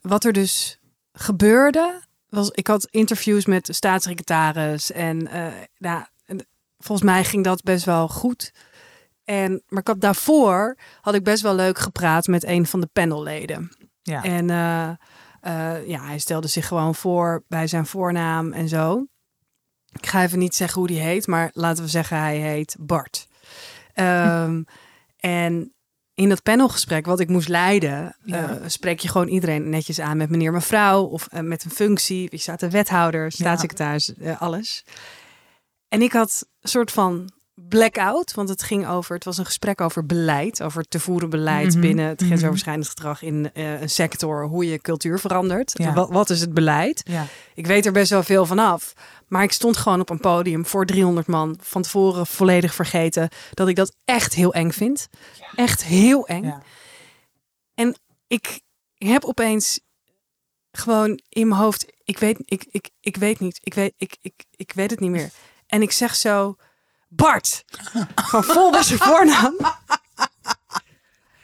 [0.00, 0.78] wat er dus
[1.12, 5.46] gebeurde, was, ik had interviews met de staatssecretaris en eh,
[5.78, 6.46] nou, en
[6.78, 8.52] volgens mij ging dat best wel goed.
[9.24, 12.88] En, maar ik had daarvoor had ik best wel leuk gepraat met een van de
[12.92, 13.70] panelleden.
[14.02, 14.22] Ja.
[14.22, 14.88] En eh,
[15.40, 19.06] eh, ja, hij stelde zich gewoon voor bij zijn voornaam en zo.
[19.92, 23.28] Ik ga even niet zeggen hoe die heet, maar laten we zeggen hij heet Bart.
[23.92, 24.62] Ehm,
[25.16, 25.74] en
[26.18, 28.48] in dat panelgesprek wat ik moest leiden, Ja.
[28.58, 32.28] eh, spreek je gewoon iedereen netjes aan met meneer, mevrouw of eh, met een functie.
[32.30, 34.84] Wie staat de wethouder, staatssecretaris, eh, alles.
[35.88, 37.32] En ik had een soort van
[37.68, 41.72] blackout, want het ging over, het was een gesprek over beleid, over te voeren beleid
[41.72, 42.26] Mhm, binnen het mhm.
[42.28, 45.70] grensoverschrijdend gedrag in eh, een sector, hoe je cultuur verandert.
[45.74, 45.92] Ja.
[45.92, 47.00] Wat, wat is het beleid?
[47.04, 47.26] Ja.
[47.54, 48.92] Ik weet er best wel veel van af.
[49.26, 51.58] Maar ik stond gewoon op een podium voor 300 man.
[51.60, 55.08] Van tevoren volledig vergeten dat ik dat echt heel eng vind.
[55.54, 56.44] Echt heel eng.
[56.44, 56.62] Ja.
[58.28, 58.60] Ik
[58.94, 59.80] heb opeens
[60.72, 61.86] gewoon in mijn hoofd.
[62.04, 63.58] Ik weet, ik, ik, ik weet niet.
[63.62, 65.30] Ik weet, ik, ik, ik weet het niet meer.
[65.66, 66.56] En ik zeg zo.
[67.08, 67.64] Bart.
[68.14, 69.56] Gewoon vol bij zijn voornaam.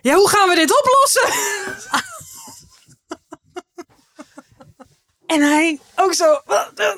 [0.00, 1.28] Ja, hoe gaan we dit oplossen?
[5.26, 6.40] En hij ook zo,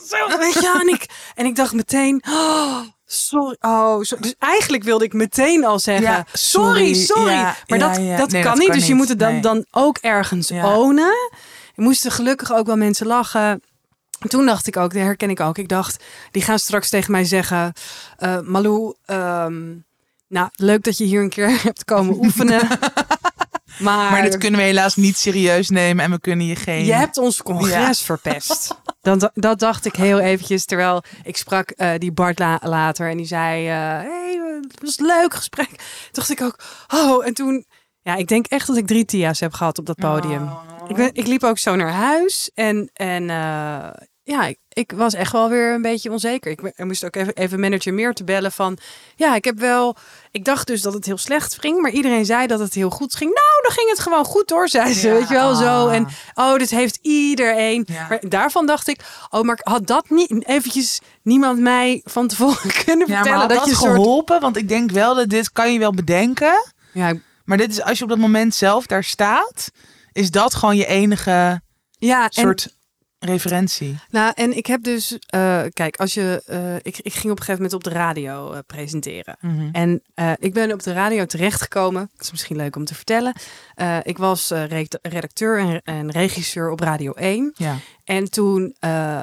[0.07, 5.05] zo weet je, en ik, en ik dacht meteen, oh, sorry, oh, dus eigenlijk wilde
[5.05, 8.59] ik meteen al zeggen, Ja, sorry, sorry, ja, maar ja, dat, dat Nee, kan dat
[8.59, 9.41] niet, kan dus je moet het dan, nee.
[9.41, 11.31] dan ook ergens ownen.
[11.75, 13.63] Er moesten gelukkig ook wel mensen lachen.
[14.19, 15.59] En Toen dacht ik ook, dat herken ik ook.
[15.59, 17.73] Ik dacht, die gaan straks tegen mij zeggen:
[18.17, 19.75] eh, Malou, ehm,
[20.29, 22.69] nou, leuk dat je hier een keer hebt komen oefenen.
[23.79, 26.85] maar Maar dit kunnen we helaas niet serieus nemen en we kunnen je geen...
[26.85, 28.75] je hebt ons congres verpest.
[29.01, 30.65] Dat, dat dacht ik heel eventjes.
[30.65, 34.99] Terwijl ik sprak eh, die Bart la- later en die zei: eh, hey, het was
[34.99, 35.69] een leuk gesprek.
[35.69, 35.79] Toen
[36.13, 36.59] dacht ik ook:
[36.95, 37.65] Oh, en toen.
[38.03, 40.43] Ja, ik denk echt dat ik drie Tia's heb gehad op dat podium.
[40.43, 40.61] Oh.
[40.89, 43.89] Ik, ben, ik liep ook zo naar huis en, en eh,
[44.23, 46.51] ja, ik, ik was echt wel weer een beetje onzeker.
[46.51, 48.79] Ik, ik moest ook even, even manager meer te bellen van,
[49.17, 49.97] ja, ik heb wel,
[50.31, 53.15] ik dacht dus dat het heel slecht ging, maar iedereen zei dat het heel goed
[53.15, 53.31] ging.
[53.35, 55.15] Nou, dan ging het gewoon goed hoor, zei ze, Ja.
[55.15, 55.87] weet je wel zo.
[55.87, 55.95] Ah.
[55.95, 57.85] En oh, dit heeft iedereen.
[57.87, 58.07] Ja.
[58.09, 63.07] Maar daarvan dacht ik, oh, maar had dat niet eventjes niemand mij van tevoren kunnen
[63.09, 64.41] Ja, maar vertellen had dat dat je soort, geholpen?
[64.41, 66.73] Want ik denk wel dat dit kan je wel bedenken.
[66.93, 67.13] ja,
[67.45, 69.71] Maar dit is als je op dat moment zelf daar staat,
[70.17, 72.77] is dat gewoon je enige ja, en soort
[73.19, 73.99] referentie.
[74.11, 77.45] Nou, en ik heb dus, eh, kijk, als je, eh, ik, ik ging op een
[77.45, 79.37] gegeven moment op de radio eh, presenteren.
[79.41, 79.69] Mhm.
[79.73, 80.03] En
[80.39, 82.11] ik ben op de radio terechtgekomen.
[82.13, 83.35] Dat is misschien leuk om te vertellen.
[84.03, 87.53] Ik was re- redacteur en, en regisseur op Radio 1.
[87.55, 87.77] Ja.
[88.05, 88.77] En toen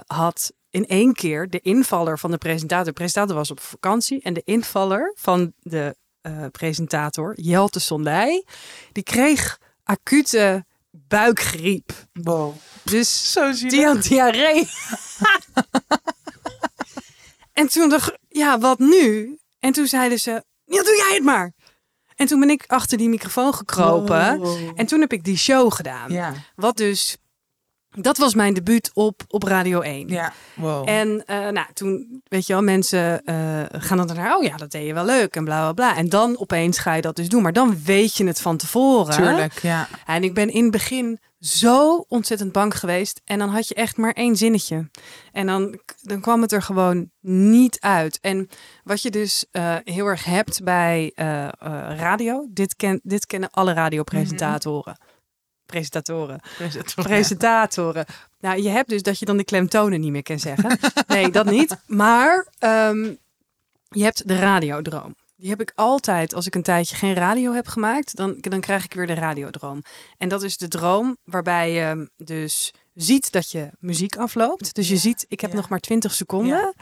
[0.05, 2.85] had in één keer de invaller van de presentator...
[2.85, 4.21] De presentator was op vakantie.
[4.21, 5.95] En de invaller van de
[6.51, 8.45] presentator, Jelte Sondij...
[8.91, 10.65] die kreeg acute
[11.07, 11.91] buikgriep.
[12.13, 12.55] Wow.
[12.83, 14.69] Dus Zo zie die had diarree.
[17.59, 19.37] en toen dacht ja, wat nu?
[19.59, 21.53] En toen zeiden ze, ja, doe jij het maar.
[22.15, 24.41] En toen ben ik achter die microfoon gekropen.
[24.75, 26.11] En toen heb ik die show gedaan.
[26.11, 26.33] Ja.
[26.55, 27.17] Wat dus,
[27.95, 30.07] dat was mijn debuut op, op Radio 1.
[30.07, 30.33] Ja.
[30.53, 30.89] Wow.
[30.89, 33.35] En eh, nou, toen, weet je wel, mensen eh,
[33.71, 35.97] gaan dan naar, oh ja, dat deed je wel leuk en bla bla bla.
[35.97, 37.41] En dan opeens ga je dat dus doen.
[37.41, 39.15] Maar dan weet je het van tevoren.
[39.15, 39.87] Tuurlijk, ja.
[40.05, 43.21] En ik ben in het begin zo ontzettend bang geweest.
[43.25, 44.89] En dan had je echt maar één zinnetje.
[45.31, 48.19] En dan, dan kwam het er gewoon niet uit.
[48.21, 48.49] En
[48.83, 51.11] wat je dus eh, heel erg hebt bij
[51.97, 52.47] radio.
[52.49, 54.97] Dit, ken, dit kennen alle radiopresentatoren.
[55.65, 56.39] Presentatoren.
[56.95, 58.05] Presentatoren.
[58.39, 60.79] Nou, je hebt dus dat je dan de klemtonen niet meer kan zeggen.
[61.07, 61.77] Nee, dat niet.
[61.87, 63.13] Maar ehm,
[63.89, 65.15] je hebt de radiodroom.
[65.35, 68.83] Die heb ik altijd, als ik een tijdje geen radio heb gemaakt, dan, dan krijg
[68.85, 69.81] ik weer de radiodroom.
[70.17, 74.75] En dat is de droom waarbij je dus ziet dat je muziek afloopt.
[74.75, 75.55] Dus je ziet, ik heb Ja.
[75.55, 76.57] nog maar 20 seconden.
[76.57, 76.73] Ja.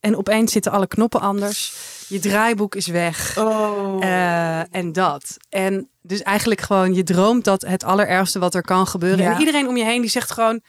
[0.00, 1.74] En opeens zitten alle knoppen anders.
[2.08, 3.38] Je draaiboek is weg.
[3.38, 4.04] Oh.
[4.04, 5.36] Eh, en dat.
[5.48, 9.24] En dus eigenlijk gewoon, je droomt dat het allerergste wat er kan gebeuren.
[9.24, 9.32] Ja.
[9.32, 10.60] En iedereen om je heen die zegt gewoon,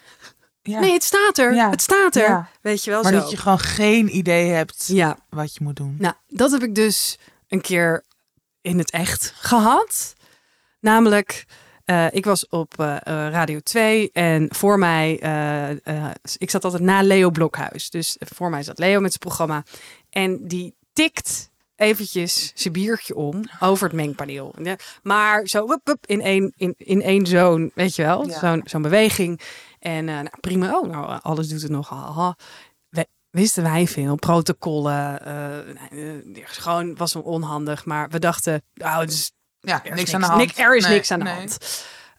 [0.61, 0.79] ja.
[0.79, 1.53] nee, het staat er.
[1.53, 1.69] Ja.
[1.69, 2.29] Het staat er.
[2.29, 2.49] Ja.
[2.61, 3.19] Weet je wel maar zo.
[3.19, 5.95] dat je gewoon geen idee hebt Ja, wat je moet doen.
[5.99, 8.03] nou, dat heb ik dus een keer
[8.61, 10.15] in het echt gehad.
[10.79, 11.45] Namelijk,
[11.85, 17.01] eh, ik was op eh, Radio 2 en voor mij, eh, ik zat altijd na
[17.01, 17.89] Leo Blokhuis.
[17.89, 19.63] Dus voor mij zat Leo met zijn programma.
[20.09, 24.55] En die tikt eventjes zijn biertje om over het mengpaneel.
[24.61, 28.39] Ja, Maar zo wup, wup, in één, in, in één zo'n, weet je wel, Ja.
[28.39, 29.39] zo'n zo'n beweging.
[29.79, 31.89] En eh, nou, prima, oh, nou, alles doet het nog.
[31.89, 32.35] Haha.
[32.89, 35.25] We, wisten wij veel, protocollen.
[35.25, 37.85] eh, gewoon was wel onhandig.
[37.85, 40.39] Maar we dachten, het is Ja, er is niks aan de hand.
[40.39, 41.33] Niks, er is Nee, niks aan de nee.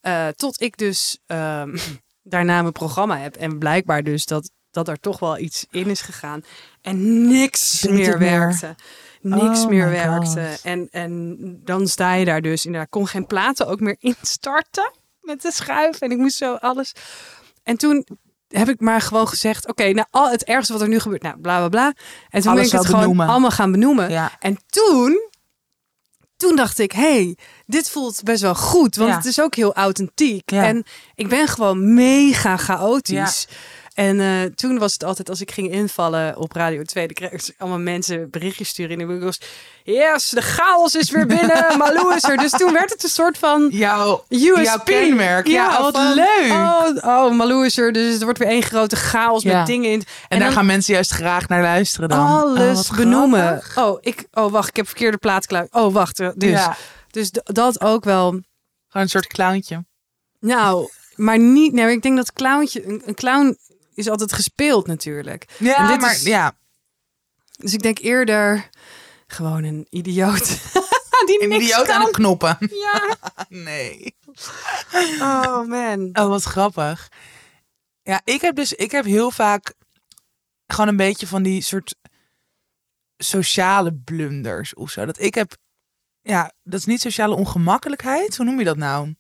[0.03, 0.37] hand.
[0.37, 1.77] Tot ik dus ehm,
[2.23, 3.37] daarna mijn programma heb.
[3.37, 6.43] En blijkbaar dus dat, dat er toch wel iets in is gegaan.
[6.83, 8.75] En niks meer werkte.
[9.21, 10.49] Niks Oh meer werkte.
[10.51, 10.61] God.
[10.63, 12.67] En, en dan sta je daar dus.
[12.67, 16.01] En kon geen platen ook meer instarten met de schuif.
[16.01, 16.93] En ik moest zo alles.
[17.63, 18.07] En toen
[18.49, 21.39] heb ik maar gewoon gezegd: Oké, nou, al het ergste wat er nu gebeurt, nou,
[21.39, 21.95] bla bla bla.
[22.31, 24.11] En toen ben ik het gewoon allemaal gaan benoemen.
[24.11, 24.31] Ja.
[24.39, 25.29] En toen,
[26.37, 28.97] toen dacht ik, hey, dit voelt best wel goed.
[28.97, 29.17] Want Ja.
[29.17, 30.51] het is ook heel authentiek.
[30.51, 30.65] Ja.
[30.65, 33.49] En ik ben gewoon mega chaotisch.
[34.01, 37.49] En eh, toen was het altijd, als ik ging invallen op Radio 2, dan kreeg
[37.49, 39.41] ik allemaal mensen berichtjes sturen in de winkels.
[39.85, 42.37] Yes, de chaos is weer binnen, Malou is er.
[42.37, 44.63] Dus toen werd het een soort van Jouw, USP.
[44.65, 45.47] jouw kenmerk.
[45.47, 46.51] Ja, wat van, leuk.
[46.51, 49.57] Oh, oh, Malou is er, dus het wordt weer één grote chaos Ja.
[49.59, 50.03] met dingen in.
[50.29, 52.19] en, daar dan- gaan mensen juist graag naar luisteren dan.
[52.19, 53.61] Oh, alles benoemen.
[53.63, 53.79] grappig.
[53.79, 55.67] Oh, ik, oh, wacht, ik heb verkeerde plaat klaar.
[55.71, 56.21] Oh, wacht.
[56.21, 56.77] eh, Dus, Ja,
[57.11, 58.29] dus dat ook wel.
[58.31, 58.43] gewoon
[58.91, 59.85] een soort clowntje.
[60.41, 61.73] Nou, maar niet.
[61.73, 62.87] Nee, ik denk dat clowntje.
[62.87, 63.57] Een, een clown
[63.95, 65.55] is altijd gespeeld natuurlijk.
[65.59, 66.57] Ja, En dit maar is- ja,
[67.59, 68.69] Dus ik denk eerder
[69.27, 70.49] gewoon een idioot.
[71.27, 71.95] Die een niks idioot kan.
[71.97, 72.57] aan de knoppen.
[72.61, 73.17] Ja.
[73.49, 74.17] Nee.
[75.21, 76.11] Oh man.
[76.13, 77.09] Oh, wat grappig.
[78.03, 79.75] Ja, ik heb dus, ik heb heel vaak
[80.67, 81.95] gewoon een beetje van die soort
[83.17, 85.05] sociale blunders of zo.
[85.05, 85.57] Dat ik heb,
[86.23, 88.37] ja, dat is niet sociale ongemakkelijkheid.
[88.37, 89.15] Hoe noem je dat nou?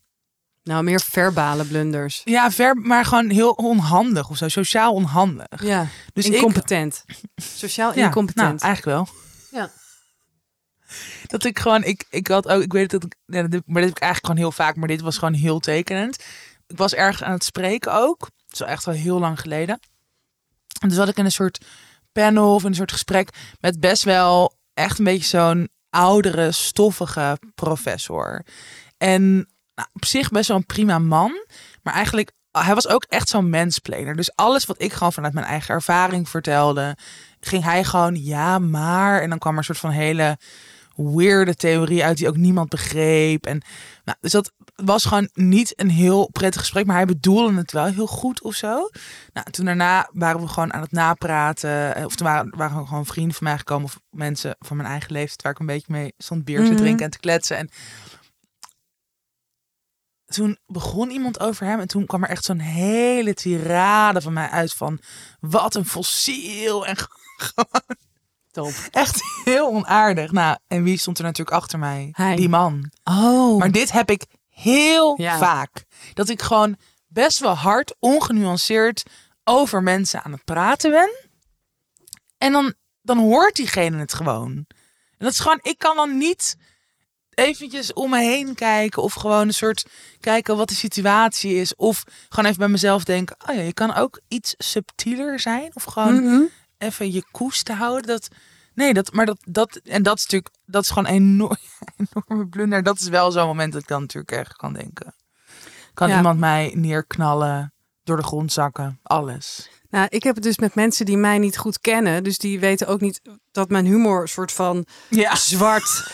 [0.62, 2.20] Nou, meer verbale blunders.
[2.24, 4.48] Ja, ver, maar gewoon heel onhandig of zo.
[4.48, 5.62] Sociaal onhandig.
[5.62, 5.86] Ja.
[6.12, 7.04] Dus ik- incompetent.
[7.36, 8.60] Sociaal Ja, incompetent.
[8.60, 9.08] Nou, eigenlijk wel.
[9.60, 9.70] Ja.
[11.26, 13.78] Dat ik gewoon, ik, ik had ook, ik weet dat ik, maar dit heb ik
[13.78, 16.24] eigenlijk gewoon heel vaak, maar dit was gewoon heel tekenend.
[16.66, 18.18] Ik was ergens aan het spreken ook.
[18.20, 19.80] Dat is echt wel heel lang geleden.
[20.80, 21.64] En dus had ik in een soort
[22.12, 23.28] panel of in een soort gesprek
[23.60, 28.44] met best wel echt een beetje zo'n oudere, stoffige professor.
[28.98, 29.48] En
[29.80, 31.46] nou, op zich best wel een prima man.
[31.82, 34.16] Maar eigenlijk hij was ook echt zo'n mensplaner.
[34.16, 36.96] Dus alles wat ik gewoon vanuit mijn eigen ervaring vertelde,
[37.40, 39.20] ging hij gewoon ja, maar.
[39.22, 40.38] En dan kwam er een soort van hele
[40.96, 43.46] weirde theorie uit die ook niemand begreep.
[43.46, 43.62] En,
[44.04, 47.84] nou, dus dat was gewoon niet een heel prettig gesprek, maar hij bedoelde het wel
[47.84, 48.88] heel goed of zo.
[49.32, 51.94] Nou, toen daarna waren we gewoon aan het napraten.
[51.94, 55.12] eh, Of toen waren, waren gewoon vrienden van mij gekomen, of mensen van mijn eigen
[55.12, 56.76] leeftijd, waar ik een beetje mee stond bier te Mhm.
[56.76, 57.56] drinken en te kletsen.
[57.56, 57.70] En
[60.34, 64.48] toen begon iemand over hem en toen kwam er echt zo'n hele tirade van mij
[64.48, 65.00] uit van
[65.40, 66.96] wat een fossiel en
[67.36, 67.96] gewoon
[68.50, 68.72] Top.
[68.90, 70.32] echt heel onaardig.
[70.32, 72.08] Nou, en wie stond er natuurlijk achter mij?
[72.12, 72.36] Hij.
[72.36, 72.90] Die man.
[73.04, 73.58] Oh.
[73.58, 75.38] Maar dit heb ik heel Ja.
[75.38, 75.84] vaak.
[76.14, 79.02] Dat ik gewoon best wel hard, ongenuanceerd
[79.44, 81.28] over mensen aan het praten ben.
[82.38, 84.50] En dan, dan hoort diegene het gewoon.
[84.50, 86.56] En dat is gewoon, ik kan dan niet
[87.40, 89.02] eventjes om me heen kijken.
[89.02, 89.86] Of gewoon een soort
[90.20, 91.74] kijken wat de situatie is.
[91.76, 93.36] Of gewoon even bij mezelf denken.
[93.48, 95.70] Oh ja, je kan ook iets subtieler zijn.
[95.74, 96.42] Of gewoon Mhm.
[96.78, 98.06] even je koest te houden.
[98.06, 98.28] Dat,
[98.74, 101.56] nee, dat, maar dat, dat, en dat is natuurlijk, dat is gewoon een enorm,
[102.26, 102.82] enorme blunder.
[102.82, 105.14] Dat is wel zo'n moment dat ik dan natuurlijk erg kan denken.
[105.94, 106.16] Kan Ja.
[106.16, 107.72] iemand mij neerknallen,
[108.04, 109.68] door de grond zakken, alles.
[109.90, 112.24] Nou, ik heb het dus met mensen die mij niet goed kennen.
[112.24, 113.20] Dus die weten ook niet
[113.52, 115.34] dat mijn humor een soort van Ja.
[115.36, 116.12] zwart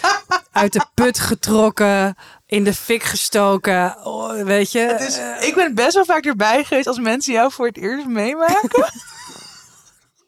[0.52, 2.14] uit de put getrokken,
[2.46, 3.96] in de fik gestoken.
[4.04, 4.94] Oh, weet je?
[4.98, 8.70] Dus ik ben best wel vaak erbij geweest als mensen jou voor het eerst meemaken.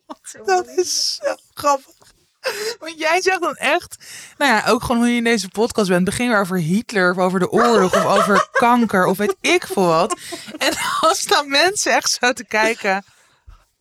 [0.44, 1.94] dat is zo grappig.
[2.78, 3.96] Want jij zegt dan echt,
[4.38, 6.04] nou ja, ook gewoon hoe je in deze podcast bent.
[6.04, 9.86] Begin weer over Hitler of over de oorlog of over kanker of weet ik veel
[9.86, 10.18] wat.
[10.58, 13.04] En als dan mensen echt zo te kijken,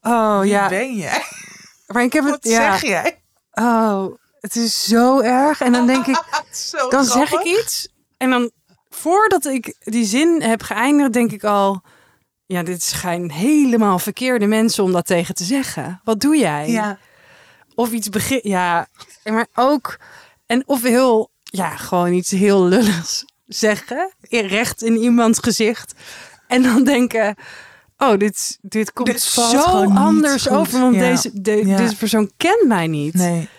[0.01, 1.23] oh wie ja, ben jij?
[1.93, 2.31] maar ik heb het.
[2.31, 3.21] Wat Ja, zeg jij?
[3.51, 5.61] oh, het is zo erg.
[5.61, 7.87] En dan denk ik, Zo dan zeg ik iets.
[8.17, 8.51] En dan
[8.89, 11.81] voordat ik die zin heb geëindigd, denk ik al.
[12.45, 16.01] Ja, dit zijn helemaal verkeerde mensen om dat tegen te zeggen.
[16.03, 16.69] Wat doe jij?
[16.69, 16.97] Ja.
[17.75, 18.39] Of iets begin.
[18.43, 18.87] Ja,
[19.23, 19.97] maar ook.
[20.45, 21.29] En of heel.
[21.43, 24.13] Ja, gewoon iets heel lulligs zeggen.
[24.29, 25.93] Recht in iemands gezicht.
[26.47, 27.35] En dan denken.
[27.97, 29.57] Oh, dit, dit komt Dit zo
[29.93, 30.79] anders over.
[30.79, 31.01] Want Ja.
[31.01, 31.77] deze, de- Ja.
[31.77, 33.13] deze persoon kent mij niet.
[33.13, 33.49] Nee,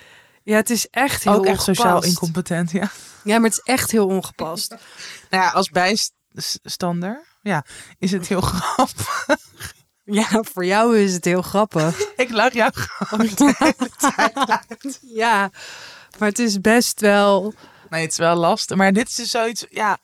[0.42, 2.90] Ja, het is echt heel ook echt sociaal incompetent, ja.
[3.24, 4.70] Ja, maar het is echt heel ongepast.
[5.30, 7.64] Nou ja, als bijstander, ja,
[7.98, 9.26] is het heel grappig.
[10.04, 12.00] Ja, voor jou is het heel grappig.
[12.16, 13.28] Ik lach jou gewoon.
[15.00, 15.50] Ja,
[16.18, 17.54] maar het is best wel.
[17.90, 18.76] Nee, het is wel lastig.
[18.76, 19.98] Maar dit is dus zoiets, ja,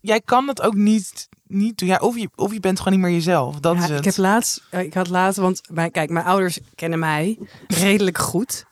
[0.00, 1.88] jij kan het ook niet, niet doen.
[1.88, 3.60] Ja, of, je, of je bent gewoon niet meer jezelf.
[3.60, 3.98] Dat Ja, is het.
[3.98, 8.18] ik heb laatst, eh, ik had laatst, want mijn, kijk, mijn ouders kennen mij redelijk
[8.18, 8.64] goed.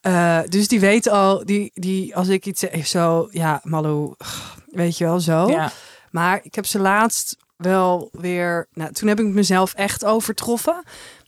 [0.00, 4.14] Eh, dus die weten al, die, die, als ik iets zeg, zo, ja, Malou,
[4.66, 5.48] weet je wel zo.
[5.50, 5.72] Ja.
[6.10, 10.82] Maar ik heb ze laatst wel weer, nou, toen heb ik mezelf echt overtroffen.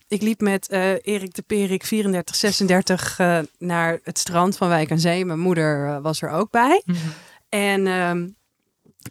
[0.07, 4.91] Ik liep met eh, Erik de Perik 34, 36 eh, naar het strand van Wijk
[4.91, 5.25] aan Zee.
[5.25, 6.81] Mijn moeder was er ook bij.
[6.85, 6.97] Mhm.
[7.49, 8.27] En ehm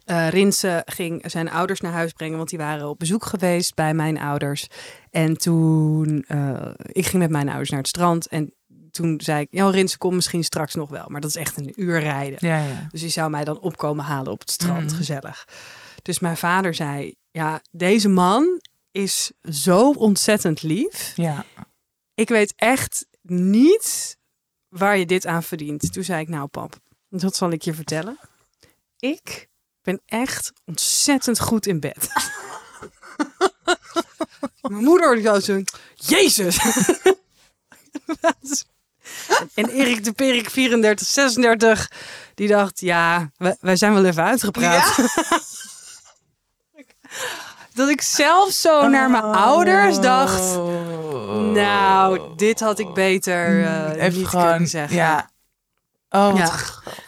[0.05, 3.93] eh, Rinse ging zijn ouders naar huis brengen, want die waren op bezoek geweest bij
[3.93, 4.67] mijn ouders.
[5.09, 8.53] En toen, eh, ik ging met mijn ouders naar het strand en
[8.91, 11.73] toen zei ik, ja, Rinse kom misschien straks nog wel, maar dat is echt een
[11.75, 12.37] uur rijden.
[12.47, 12.87] Ja, ja.
[12.91, 14.95] Dus die zou mij dan opkomen halen op het strand, Mhm.
[14.95, 15.47] gezellig.
[16.01, 21.13] Dus mijn vader zei, ja, deze man is zo ontzettend lief.
[21.15, 21.45] Ja.
[22.13, 24.17] Ik weet echt niet
[24.69, 25.93] waar je dit aan verdient.
[25.93, 26.75] Toen zei ik, nou pap,
[27.09, 28.17] dat zal ik je vertellen.
[28.99, 29.49] Ik
[29.83, 32.07] ben echt ontzettend goed in bed.
[34.61, 35.61] Mijn moeder die zo,
[35.95, 36.57] Jezus!
[39.53, 41.91] en Erik de Perik 34, 36,
[42.35, 44.95] die dacht, ja, wij, wij zijn wel even uitgepraat.
[47.73, 50.55] Dat ik zelf zo naar mijn ouders dacht,
[51.53, 54.01] nou, dit had ik beter Oh.
[54.01, 54.95] Even niet gewoon, kunnen zeggen.
[54.95, 55.31] ja.
[56.15, 56.51] Oh, Ja.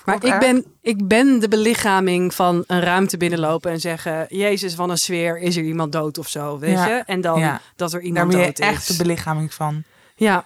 [0.05, 4.89] Maar ik ben, ik ben de belichaming van een ruimte binnenlopen en zeggen: Jezus, van
[4.89, 6.87] een sfeer, is er iemand dood of zo, weet Ja.
[6.87, 7.03] je?
[7.05, 7.61] En dan Ja.
[7.75, 8.99] dat er Daar iemand ben je dood echt de is.
[8.99, 9.83] belichaming van.
[10.15, 10.45] Ja,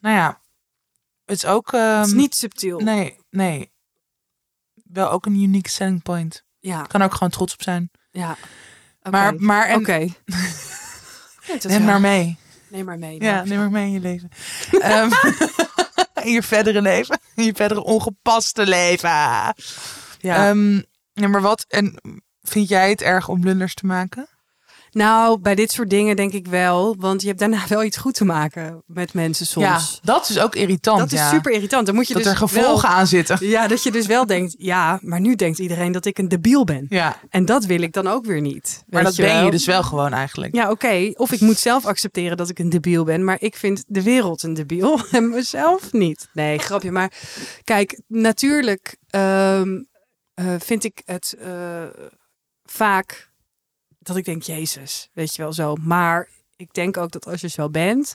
[0.00, 0.38] Nou ja,
[1.24, 1.72] het is ook...
[1.72, 2.78] ehm, het is niet subtiel.
[2.80, 3.70] Nee, nee.
[4.74, 6.44] Wel ook een unique selling point.
[6.58, 7.90] Ja, Kan ook gewoon trots op zijn.
[8.10, 8.36] ja.
[9.10, 9.98] Maar, maar en, Oké.
[11.56, 12.38] Is neem maar mee.
[12.68, 13.22] Neem maar mee.
[13.22, 14.28] Ja, neem maar mee in je leven.
[14.80, 15.10] Ehm,
[16.26, 17.18] in je verdere leven.
[17.34, 19.10] In je verdere ongepaste leven.
[19.10, 19.54] ja.
[20.18, 20.74] Ehm,
[21.12, 21.64] ja, maar wat...
[21.68, 21.94] En
[22.42, 24.28] vind jij het erg om blunders te maken?
[24.92, 26.96] Nou, bij dit soort dingen denk ik wel.
[26.98, 29.66] Want je hebt daarna wel iets goed te maken met mensen soms.
[29.66, 30.98] Ja, dat is ook irritant.
[30.98, 31.86] dat is super irritant.
[31.86, 33.38] Dan moet je Dat dus er gevolgen wel- aan zitten.
[33.48, 36.64] Ja, dat je dus wel denkt, ja, maar nu denkt iedereen dat ik een debiel
[36.64, 36.86] ben.
[36.88, 38.84] Ja, En dat wil ik dan ook weer niet.
[38.88, 39.44] maar dat ben wel?
[39.44, 40.54] je dus wel gewoon eigenlijk.
[40.54, 41.10] Ja, oké.
[41.14, 43.24] Of ik moet zelf accepteren dat ik een debiel ben.
[43.24, 46.28] Maar ik vind de wereld een debiel en mezelf niet.
[46.32, 46.90] Nee, grapje.
[46.92, 47.12] Maar
[47.64, 49.78] kijk, natuurlijk ehm,
[50.34, 51.82] eh, vind ik het eh,
[52.64, 53.29] vaak
[54.00, 55.74] dat ik denk, Jezus, weet je wel zo.
[55.74, 58.14] Maar ik denk ook dat als je zo bent...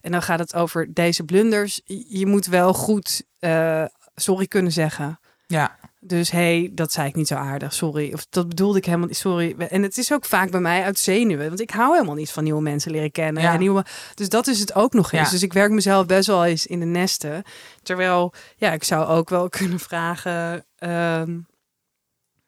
[0.00, 1.80] en dan gaat het over deze blunders...
[2.08, 3.84] je moet wel goed eh,
[4.14, 5.20] sorry kunnen zeggen.
[5.46, 5.76] Ja.
[6.00, 8.12] Dus hey, dat zei ik niet zo aardig, sorry.
[8.12, 9.54] Of dat bedoelde ik helemaal niet, sorry.
[9.58, 11.48] En het is ook vaak bij mij uit zenuwen.
[11.48, 13.42] Want ik hou helemaal niet van nieuwe mensen leren kennen.
[13.42, 13.52] Ja.
[13.52, 13.84] En nieuwe,
[14.14, 15.24] dus dat is het ook nog eens.
[15.24, 15.30] Ja.
[15.30, 17.42] Dus ik werk mezelf best wel eens in de nesten.
[17.82, 20.64] Terwijl, ja, ik zou ook wel kunnen vragen...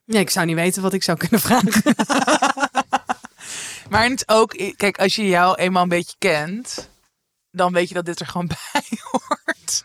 [0.05, 1.81] ja, ik zou niet weten wat ik zou kunnen vragen.
[3.89, 6.89] Maar het ook, kijk, als je jou eenmaal een beetje kent,
[7.51, 9.83] dan weet je dat dit er gewoon bij hoort.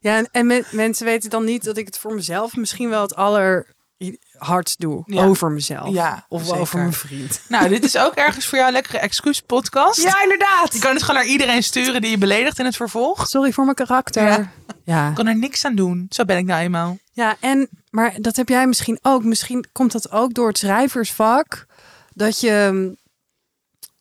[0.00, 3.02] ja, en, en men- mensen weten dan niet dat ik het voor mezelf misschien wel
[3.02, 5.02] het allerhardst doe.
[5.06, 5.24] Ja.
[5.24, 5.88] Over mezelf.
[5.94, 6.60] Ja, of zeker.
[6.60, 7.40] over mijn vriend.
[7.48, 9.98] Nou, dit is ook ergens voor jou een lekkere excuus-podcast.
[10.22, 10.72] inderdaad.
[10.72, 13.26] Je kan het gewoon naar iedereen sturen die je beledigt in het vervolg.
[13.28, 14.22] Sorry voor mijn karakter.
[14.26, 14.52] Ja.
[14.84, 15.08] ja.
[15.08, 16.06] Ik kan er niks aan doen.
[16.10, 16.98] Zo ben ik nou eenmaal.
[17.12, 19.24] Ja, en maar dat heb jij misschien ook.
[19.24, 21.66] Misschien komt dat ook door het schrijversvak.
[22.14, 22.96] Dat je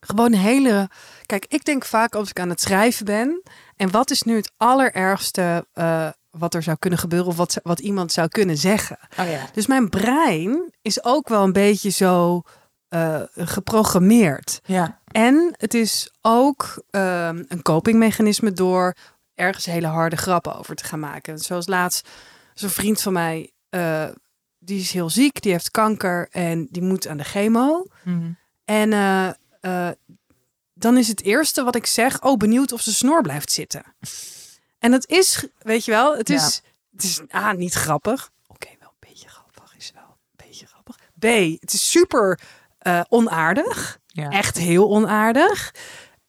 [0.01, 0.89] gewoon een hele.
[1.25, 3.41] Kijk, ik denk vaak als ik aan het schrijven ben.
[3.75, 7.27] En wat is nu het allerergste eh, wat er zou kunnen gebeuren?
[7.27, 8.97] Of wat, wat iemand zou kunnen zeggen?
[9.19, 9.49] Oh ja.
[9.53, 12.41] Dus mijn brein is ook wel een beetje zo
[12.87, 14.61] eh, geprogrammeerd.
[14.65, 14.99] Ja.
[15.11, 18.95] En het is ook ehm, een copingmechanisme door
[19.35, 21.39] ergens hele harde grappen over te gaan maken.
[21.39, 22.09] Zoals laatst,
[22.53, 24.07] zo'n vriend van mij, eh,
[24.59, 27.85] die is heel ziek, die heeft kanker en die moet aan de chemo.
[28.03, 28.31] Mhm.
[28.65, 28.89] En
[29.61, 29.89] eh,
[30.73, 33.83] dan is het eerste wat ik zeg, oh benieuwd of zijn snor blijft zitten.
[34.79, 36.35] En dat is, weet je wel, het Ja.
[36.35, 38.31] is, het is A, niet grappig.
[38.47, 40.95] Oké, wel een beetje grappig is wel een beetje grappig.
[41.19, 41.23] B,
[41.61, 42.39] het is super
[42.77, 43.99] eh, onaardig.
[44.07, 44.29] Ja.
[44.29, 45.71] Echt heel onaardig.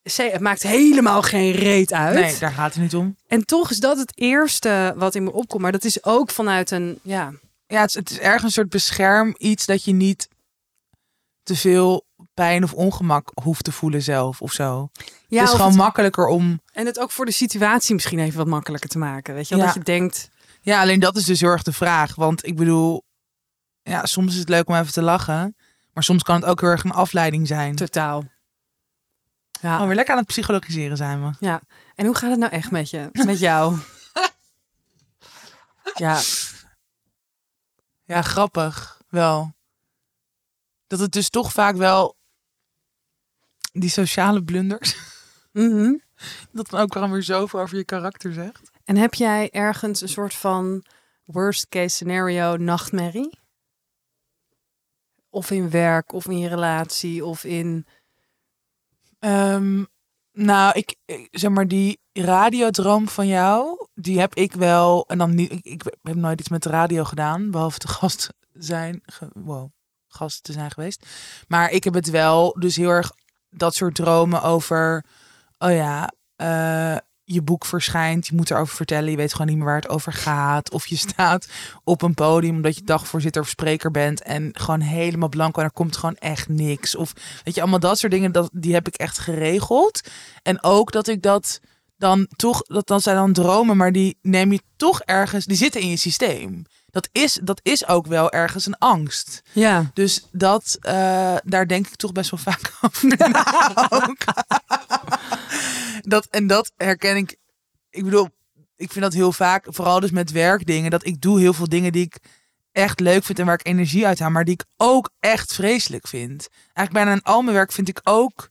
[0.02, 2.14] C, het maakt helemaal geen reet uit.
[2.14, 3.16] Nee, daar gaat het niet om.
[3.26, 5.62] En toch is dat het eerste wat in me opkomt.
[5.62, 7.32] Maar dat is ook vanuit een, ja,
[7.66, 10.28] Ja, het is, het is ergens een soort bescherm iets dat je niet
[11.42, 14.88] te veel pijn of ongemak hoeft te voelen zelf of zo.
[15.28, 16.60] ja het is gewoon het- makkelijker om...
[16.72, 19.34] en het ook voor de situatie misschien even wat makkelijker te maken.
[19.34, 19.64] Weet je wel?
[19.64, 19.72] Ja.
[19.72, 22.14] Dat je denkt, Ja, alleen dat is dus heel erg de vraag.
[22.14, 23.02] Want ik bedoel,
[23.82, 25.56] ja, soms is het leuk om even te lachen.
[25.92, 27.74] Maar soms kan het ook heel erg een afleiding zijn.
[27.74, 28.24] totaal.
[29.60, 29.80] Ja.
[29.80, 31.34] Oh, weer lekker aan het psychologiseren zijn we.
[31.40, 31.60] Ja,
[31.94, 33.08] en hoe gaat het nou echt met je?
[33.12, 33.76] Met jou?
[35.94, 36.20] ja,
[38.04, 39.00] Ja, grappig.
[39.08, 39.52] Wel.
[40.86, 42.16] Dat het dus toch vaak wel
[43.72, 44.96] die sociale blunders.
[45.52, 45.94] mhm.
[46.52, 48.70] Dat dan ook wel weer zoveel over je karakter zegt.
[48.84, 50.84] En heb jij ergens een soort van
[51.24, 53.38] worst case scenario nachtmerrie?
[55.30, 57.86] Of in werk, of in je relatie, of in...
[59.18, 59.84] Ehm,
[60.32, 65.04] nou, ik, ik- zeg maar, die radiodroom van jou, die heb ik wel.
[65.06, 68.28] En dan niet, ik, ik heb nooit iets met de radio gedaan, behalve te gast
[68.52, 69.00] zijn.
[69.04, 69.70] Ge, wow,
[70.06, 71.06] gast te zijn geweest.
[71.48, 73.12] Maar ik heb het wel, dus heel erg
[73.54, 75.04] dat soort dromen over.
[75.58, 79.66] Oh ja, eh, je boek verschijnt, je moet erover vertellen, je weet gewoon niet meer
[79.66, 80.70] waar het over gaat.
[80.70, 81.48] Of je staat
[81.84, 85.72] op een podium omdat je dagvoorzitter of spreker bent en gewoon helemaal blanco en er
[85.72, 86.96] komt gewoon echt niks.
[86.96, 87.12] Of
[87.44, 90.00] weet je, allemaal dat soort dingen, dat, die heb ik echt geregeld.
[90.42, 91.60] En ook dat ik dat
[91.96, 95.80] dan toch, dat dan zijn dan dromen, maar die neem je toch ergens, die zitten
[95.80, 96.64] in je systeem.
[96.92, 99.42] Dat is, dat is ook wel ergens een angst.
[99.52, 99.90] Ja.
[99.94, 103.16] Dus dat, eh, daar denk ik toch best wel vaak over
[106.02, 107.36] dat, en dat herken ik.
[107.90, 108.28] Ik bedoel,
[108.76, 111.92] ik vind dat heel vaak, vooral dus met werkdingen, dat ik doe heel veel dingen
[111.92, 112.18] die ik
[112.72, 116.06] echt leuk vind en waar ik energie uit haal, maar die ik ook echt vreselijk
[116.06, 116.48] vind.
[116.62, 118.50] Eigenlijk bijna in al mijn werk vind ik ook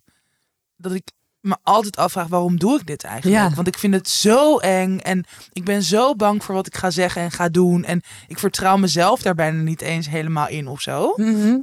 [0.76, 3.42] dat ik me altijd afvraag waarom doe ik dit eigenlijk?
[3.42, 3.56] Ja.
[3.56, 6.90] Want ik vind het zo eng en ik ben zo bang voor wat ik ga
[6.90, 10.82] zeggen en ga doen en ik vertrouw mezelf daar bijna niet eens helemaal in of
[10.82, 11.14] zo.
[11.16, 11.58] Mhm.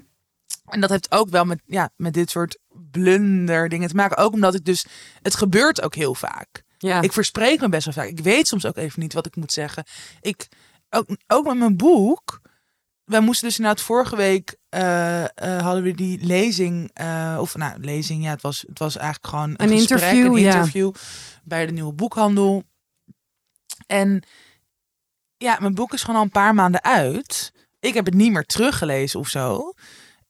[0.68, 2.58] En dat heeft ook wel met, ja, met dit soort
[2.90, 4.16] blunder dingen te maken.
[4.16, 4.86] Ook omdat ik dus,
[5.22, 6.62] het gebeurt ook heel vaak.
[6.78, 7.00] Ja.
[7.00, 8.06] Ik verspreek me best wel vaak.
[8.06, 9.84] Ik weet soms ook even niet wat ik moet zeggen.
[10.20, 10.48] Ik,
[10.90, 12.40] ook, ook met mijn boek.
[13.08, 16.90] Wij moesten dus inderdaad vorige week eh, eh, hadden we die lezing.
[16.92, 20.34] eh, of nou, lezing, ja, het was, het was eigenlijk gewoon een, Een gesprek, interview,
[20.36, 20.54] een ja.
[20.54, 20.92] interview
[21.44, 22.62] bij de nieuwe boekhandel.
[23.86, 24.22] En
[25.36, 27.52] ja, mijn boek is gewoon al een paar maanden uit.
[27.80, 29.72] Ik heb het niet meer teruggelezen of zo.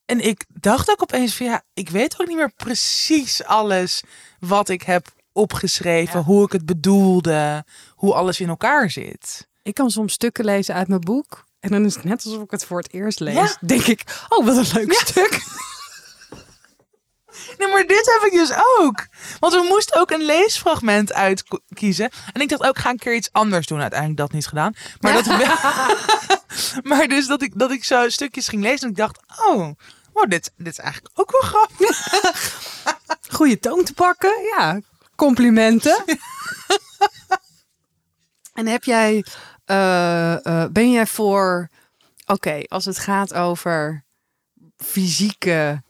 [0.05, 4.03] En ik dacht ook opeens van ja, ik weet ook niet meer precies alles
[4.39, 6.25] wat ik heb opgeschreven, Ja.
[6.25, 7.65] hoe ik het bedoelde,
[7.95, 9.49] hoe alles in elkaar zit.
[9.63, 11.47] Ik kan soms stukken lezen uit mijn boek.
[11.61, 13.35] En dan is het net alsof ik het voor het eerst lees.
[13.35, 13.57] Ja.
[13.61, 15.41] Denk ik, oh, wat een leuk stuk.
[17.59, 19.07] Nee, maar dit heb ik dus ook.
[19.39, 22.11] Want we moesten ook een leesfragment uitkiezen.
[22.33, 23.81] En ik dacht ook, ga een keer iets anders doen.
[23.81, 24.75] Uiteindelijk dat niet gedaan.
[25.01, 25.27] Maar, dat
[26.91, 28.83] maar dus dat ik, dat ik zo stukjes ging lezen.
[28.83, 29.71] En ik dacht, oh,
[30.13, 32.09] wow, dit, dit is eigenlijk ook wel grappig.
[33.29, 34.33] Goede toon te pakken.
[34.57, 34.81] Ja,
[35.17, 36.05] complimenten.
[38.53, 39.25] en heb jij,
[39.69, 41.69] eh, eh, ben jij voor,
[42.27, 44.05] oké, als het gaat over
[44.77, 45.83] fysieke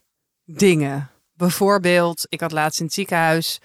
[0.45, 1.11] dingen.
[1.35, 3.61] Bijvoorbeeld, ik had laatst in het ziekenhuis,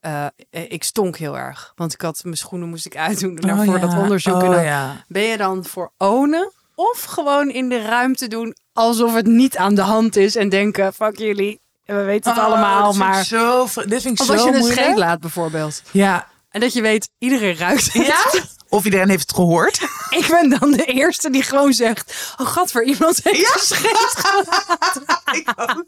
[0.00, 1.72] eh, ik stonk heel erg.
[1.74, 4.40] Want ik had mijn schoenen moest ik uitdoen nou, voor dat onderzoek.
[4.40, 5.04] en Oh, dan- ja.
[5.08, 9.74] Ben je dan voor ownen of gewoon in de ruimte doen alsof het niet aan
[9.74, 13.14] de hand is en denken, fuck jullie, we weten het Oh, allemaal, dit vind ik
[13.14, 13.24] maar...
[13.24, 15.82] Zo, dit vind ik Of zo als je een scheet laat bijvoorbeeld.
[15.90, 16.28] Ja.
[16.56, 18.06] En dat je weet, iedereen ruikt het.
[18.06, 18.24] ja.
[18.68, 19.80] Of iedereen heeft het gehoord.
[20.20, 23.48] Ik ben dan de eerste die gewoon zegt, oh god, voor iemand heeft Ja.
[23.48, 24.16] gescheet.
[25.40, 25.84] ik ook.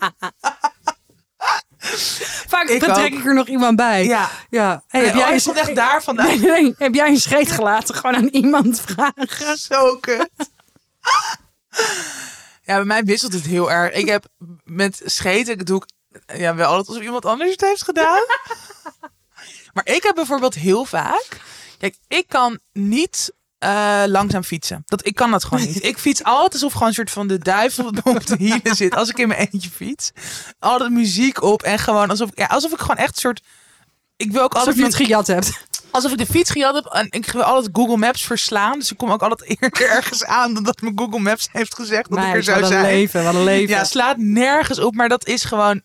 [2.49, 3.07] Vaak Ik trek ook.
[3.07, 4.05] ik er nog iemand bij.
[4.05, 4.31] Ja.
[4.51, 4.83] ja.
[4.89, 6.27] Hey, Heb heb jij jij een echt daar vandaan?
[6.27, 7.95] Nee, nee, heb jij een scheet gelaten?
[7.95, 9.59] Gewoon aan iemand vragen.
[9.59, 10.31] Zo kut.
[12.63, 13.93] Ja, bij mij wisselt het heel erg.
[13.95, 14.25] Ik heb
[14.65, 15.91] met scheten, doe ik
[16.39, 18.23] ja, wel altijd alsof iemand anders het heeft gedaan.
[19.85, 21.27] Maar ik heb bijvoorbeeld heel vaak...
[21.79, 24.83] Kijk, ik kan niet eh, langzaam fietsen.
[24.87, 25.85] Dat, ik kan dat gewoon niet.
[25.85, 28.95] Ik fiets altijd alsof gewoon een soort van de duivel op de hielen zit.
[28.95, 30.11] Als ik in mijn eentje fiets.
[30.59, 33.43] Altijd muziek op en gewoon alsof, ja, alsof ik gewoon echt een soort...
[34.17, 35.67] Ik wil ook Alsof altijd je het gejat hebt.
[35.91, 38.79] Alsof ik de fiets gejat heb en ik wil altijd Google Maps verslaan.
[38.79, 42.11] Dus ik kom ook altijd eerder ergens aan dan dat mijn Google Maps heeft gezegd
[42.11, 42.93] dat ik er zou wat een zijn.
[42.95, 43.75] leven, wat een leven.
[43.75, 45.83] Ja, slaat nergens op, maar dat is gewoon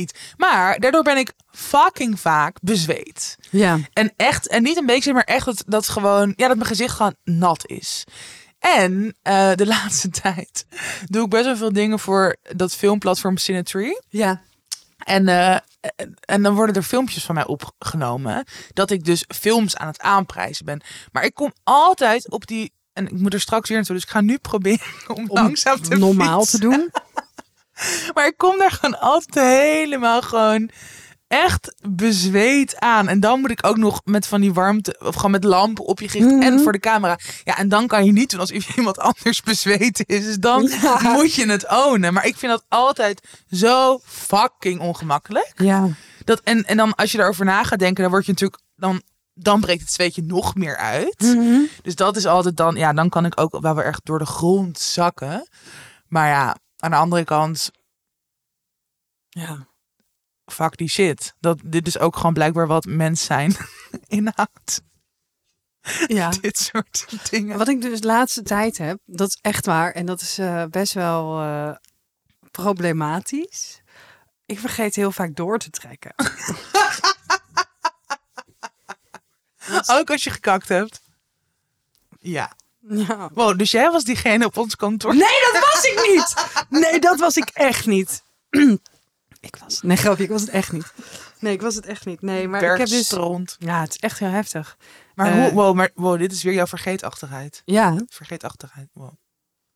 [0.00, 0.18] iets.
[0.36, 3.36] Maar daardoor ben ik fucking vaak bezweet.
[3.50, 3.78] ja.
[3.92, 6.94] En echt, en niet een beetje, maar echt dat, dat gewoon, ja, dat mijn gezicht
[6.94, 8.04] gewoon nat is.
[8.58, 10.66] En eh, de laatste tijd
[11.06, 14.00] doe ik best wel veel dingen voor dat filmplatform Cinetree.
[14.08, 14.40] ja.
[15.00, 15.56] En, eh,
[15.96, 18.44] en- en dan worden er filmpjes van mij opgenomen.
[18.72, 20.80] Dat ik dus films aan het aanprijzen ben.
[21.12, 22.72] Maar ik kom altijd op die.
[22.92, 23.94] En ik moet er straks weer naartoe.
[23.96, 24.86] Dus ik ga nu proberen
[25.16, 26.60] om, langzaam te normaal fietsen.
[26.60, 26.90] te doen.
[28.14, 30.70] Maar ik kom daar gewoon altijd helemaal gewoon
[31.28, 33.08] echt bezweet aan.
[33.08, 36.00] En dan moet ik ook nog met van die warmte, of gewoon met lampen op
[36.00, 36.42] je gericht Mhm.
[36.42, 37.18] en voor de camera.
[37.44, 40.24] Ja, en dan kan je niet doen alsof iemand anders bezweet is.
[40.24, 40.98] Dus dan Ja.
[41.12, 42.12] moet je het ownen.
[42.12, 45.52] Maar ik vind dat altijd zo fucking ongemakkelijk.
[45.56, 45.88] Ja.
[46.24, 49.02] Dat, en, en dan als je daarover na gaat denken, dan word je natuurlijk, dan,
[49.34, 51.18] dan breekt het zweetje nog meer uit.
[51.18, 51.60] Mhm.
[51.82, 54.26] Dus dat is altijd dan, ja, dan kan ik ook wel weer echt door de
[54.26, 55.48] grond zakken.
[56.08, 57.70] Maar ja, aan de andere kant,
[59.28, 59.68] Ja.
[60.46, 61.34] fuck die shit.
[61.40, 63.56] Dat, dit is ook gewoon blijkbaar wat mens zijn
[64.18, 64.82] inhoudt.
[66.06, 66.28] ja.
[66.40, 67.58] Dit soort dingen.
[67.58, 69.92] Wat ik dus de laatste tijd heb, dat is echt waar.
[69.92, 71.74] En dat is eh, best wel eh,
[72.50, 73.82] problematisch.
[74.46, 76.14] Ik vergeet heel vaak door te trekken.
[79.98, 81.00] Ook als je gekakt hebt.
[82.18, 82.52] Ja.
[82.88, 83.30] Ja.
[83.34, 85.14] Wow, dus jij was diegene op ons kantoor.
[85.14, 86.56] Nee, dat was ik niet.
[86.80, 88.22] Nee, dat was ik echt niet.
[89.40, 89.82] ik was.
[89.82, 90.92] Nee, grapje, ik was het echt niet.
[91.38, 92.22] Nee, ik was het echt niet.
[92.22, 93.16] Nee, maar ik heb dus.
[93.58, 94.76] Ja, het is echt heel heftig.
[95.14, 95.42] Maar, Eh.
[95.42, 97.62] hoe, wow, maar wow, dit is weer jouw vergeetachtigheid.
[97.64, 98.88] Ja, Vergeetachtigheid.
[98.92, 99.12] Wow.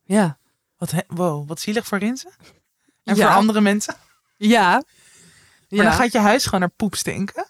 [0.03, 0.37] ja,
[0.77, 2.31] Wat, wow, wat zielig voor Rinse.
[3.03, 3.25] En Ja.
[3.27, 3.95] voor andere mensen.
[4.37, 4.83] ja.
[5.69, 5.89] Maar ja.
[5.89, 7.47] dan gaat je huis gewoon naar poep stinken.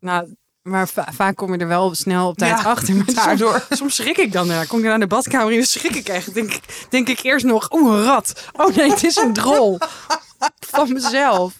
[0.00, 2.94] Nou, maar va- vaak kom je er wel snel op tijd Ja, achter.
[2.94, 3.52] Maar daardoor.
[3.68, 4.46] Soms, soms schrik ik dan.
[4.46, 4.64] Ja.
[4.64, 6.34] Kom ik dan naar de badkamer en dan schrik ik echt.
[6.34, 8.44] Denk, ik- denk ik eerst nog, oeh, een rat.
[8.52, 9.78] Oh nee, het is een drol.
[10.70, 11.52] Van mezelf.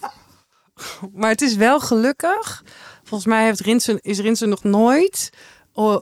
[1.15, 2.63] Maar het is wel gelukkig.
[3.05, 5.31] Volgens mij heeft Rinsen, is Rinsen nog nooit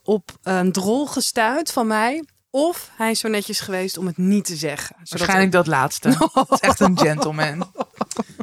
[0.03, 2.25] op een drol gestuurd van mij.
[2.51, 4.97] Of hij is zo netjes geweest om het niet te zeggen.
[5.05, 6.09] Waarschijnlijk dat laatste.
[6.33, 7.73] Het is echt een gentleman.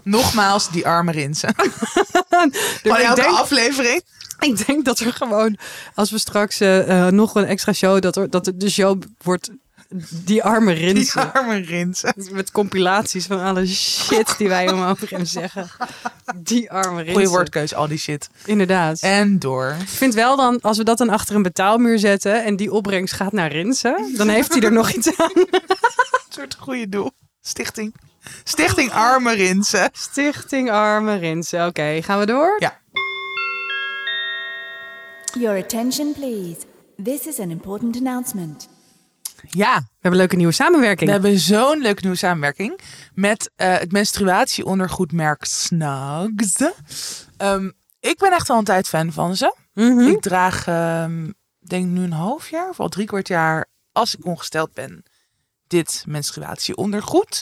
[0.04, 1.50] Nogmaals, die arme Rinse.
[2.30, 2.52] Van
[2.84, 4.04] ik elke denk- aflevering.
[4.50, 5.58] Ik denk dat er gewoon,
[5.96, 9.50] als we straks eh, eh, nog een extra show, dat, er, dat de show wordt
[10.10, 11.34] die arme Die Rinsen.
[11.34, 12.14] arme Rinse.
[12.32, 15.68] Met compilaties van alle shit die wij om over hem zeggen.
[16.36, 17.14] Die arme Rinsen.
[17.14, 18.30] Goeie woordkeus, al die shit.
[18.46, 19.00] Inderdaad.
[19.00, 19.76] En door.
[19.80, 23.14] Ik vind wel dan, als we dat dan achter een betaalmuur zetten en die opbrengst
[23.14, 25.32] gaat naar Rinsen, dan heeft hij er nog iets aan.
[26.34, 27.12] Een soort goede doel.
[27.42, 27.96] Stichting.
[28.44, 29.90] Stichting Arme Rinse.
[29.92, 31.66] Stichting Arme Rinsen.
[31.68, 32.56] Oké, gaan we door?
[32.60, 32.82] Ja.
[35.40, 36.66] Your attention, please.
[37.04, 38.70] This is an important announcement.
[39.50, 41.06] Ja, We hebben een leuke nieuwe samenwerking.
[41.06, 42.80] we hebben zo'n leuke nieuwe samenwerking
[43.14, 46.56] met eh, het menstruatieondergoedmerk Snugs.
[47.38, 47.70] Ehm,
[48.00, 49.56] ik ben echt al een tijd fan van ze.
[49.74, 50.00] Mhm.
[50.00, 54.26] Ik draag, ehm, denk nu een half jaar of al drie kwart jaar, als ik
[54.26, 55.04] ongesteld ben,
[55.68, 57.42] dit menstruatieondergoed.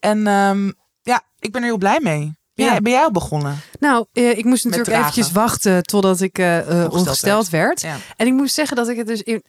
[0.00, 0.70] En ehm,
[1.02, 2.38] ja, ik ben er heel blij mee.
[2.60, 2.72] Ben, Ja.
[2.74, 3.60] jij, ben jij al begonnen?
[3.80, 7.80] Nou, eh, ik moest natuurlijk eventjes wachten totdat ik eh, eh, ongesteld, werd.
[7.80, 7.96] Ja.
[8.16, 9.42] En ik moest zeggen dat ik het dus in...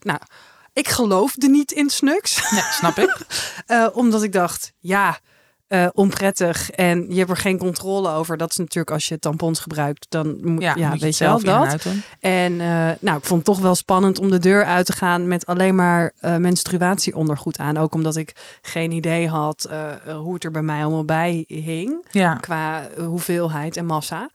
[0.00, 0.18] nou,
[0.72, 1.90] ik geloofde niet in.
[2.00, 3.16] Nee, snap ik.
[3.92, 5.18] Omdat ik dacht, ja,
[5.70, 6.70] eh, onprettig.
[6.70, 8.36] En je hebt er geen controle over.
[8.36, 10.06] Dat is natuurlijk als je tampons gebruikt.
[10.08, 11.86] Dan moet Ja, ja, moet je weet je zelf dat.
[12.20, 15.28] En eh, nou, ik vond het toch wel spannend om de deur uit te gaan
[15.28, 17.76] met alleen maar eh, menstruatieondergoed aan.
[17.76, 19.68] Ook omdat ik geen idee had
[20.06, 22.06] hoe het er bij mij allemaal bij hing.
[22.10, 22.34] Ja.
[22.34, 24.30] Qua hoeveelheid en massa.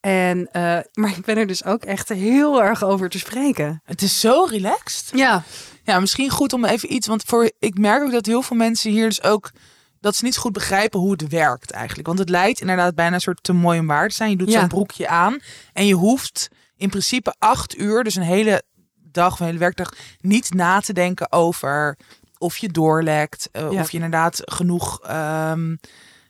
[0.00, 0.48] En,
[0.92, 3.80] maar ik ben er dus ook echt heel erg over te spreken.
[3.84, 5.10] Het is zo relaxed.
[5.14, 5.42] Ja,
[5.84, 8.90] Ja, misschien goed om even iets, want voor ik merk ook dat heel veel mensen
[8.90, 9.50] hier dus ook
[10.00, 12.06] dat ze niet goed begrijpen hoe het werkt eigenlijk.
[12.06, 14.30] Want het lijkt inderdaad bijna een soort te mooi om waar te zijn.
[14.30, 14.58] Je doet Ja.
[14.60, 15.38] zo'n broekje aan
[15.72, 18.62] en je hoeft in principe acht uur, dus een hele
[19.12, 21.96] dag of een hele werkdag, niet na te denken over
[22.38, 23.80] of je doorlekt, eh, Ja.
[23.80, 25.76] of je inderdaad genoeg ehm,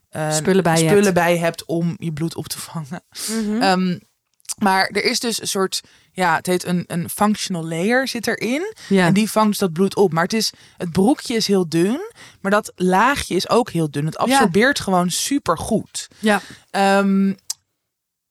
[0.08, 1.14] eh, Spullen bij je spullen hebt.
[1.14, 3.02] bij hebt om je bloed op te vangen.
[3.42, 3.62] Mhm.
[3.62, 3.98] Ehm,
[4.58, 5.80] maar er is dus een soort,
[6.12, 8.74] ja, het heet een, een functional layer zit erin.
[8.88, 9.06] ja.
[9.06, 10.12] En die vangt dus dat bloed op.
[10.12, 12.00] Maar het, is, het broekje is heel dun.
[12.40, 14.06] Maar dat laagje is ook heel dun.
[14.06, 16.08] Het absorbeert gewoon super goed.
[16.18, 16.40] ja,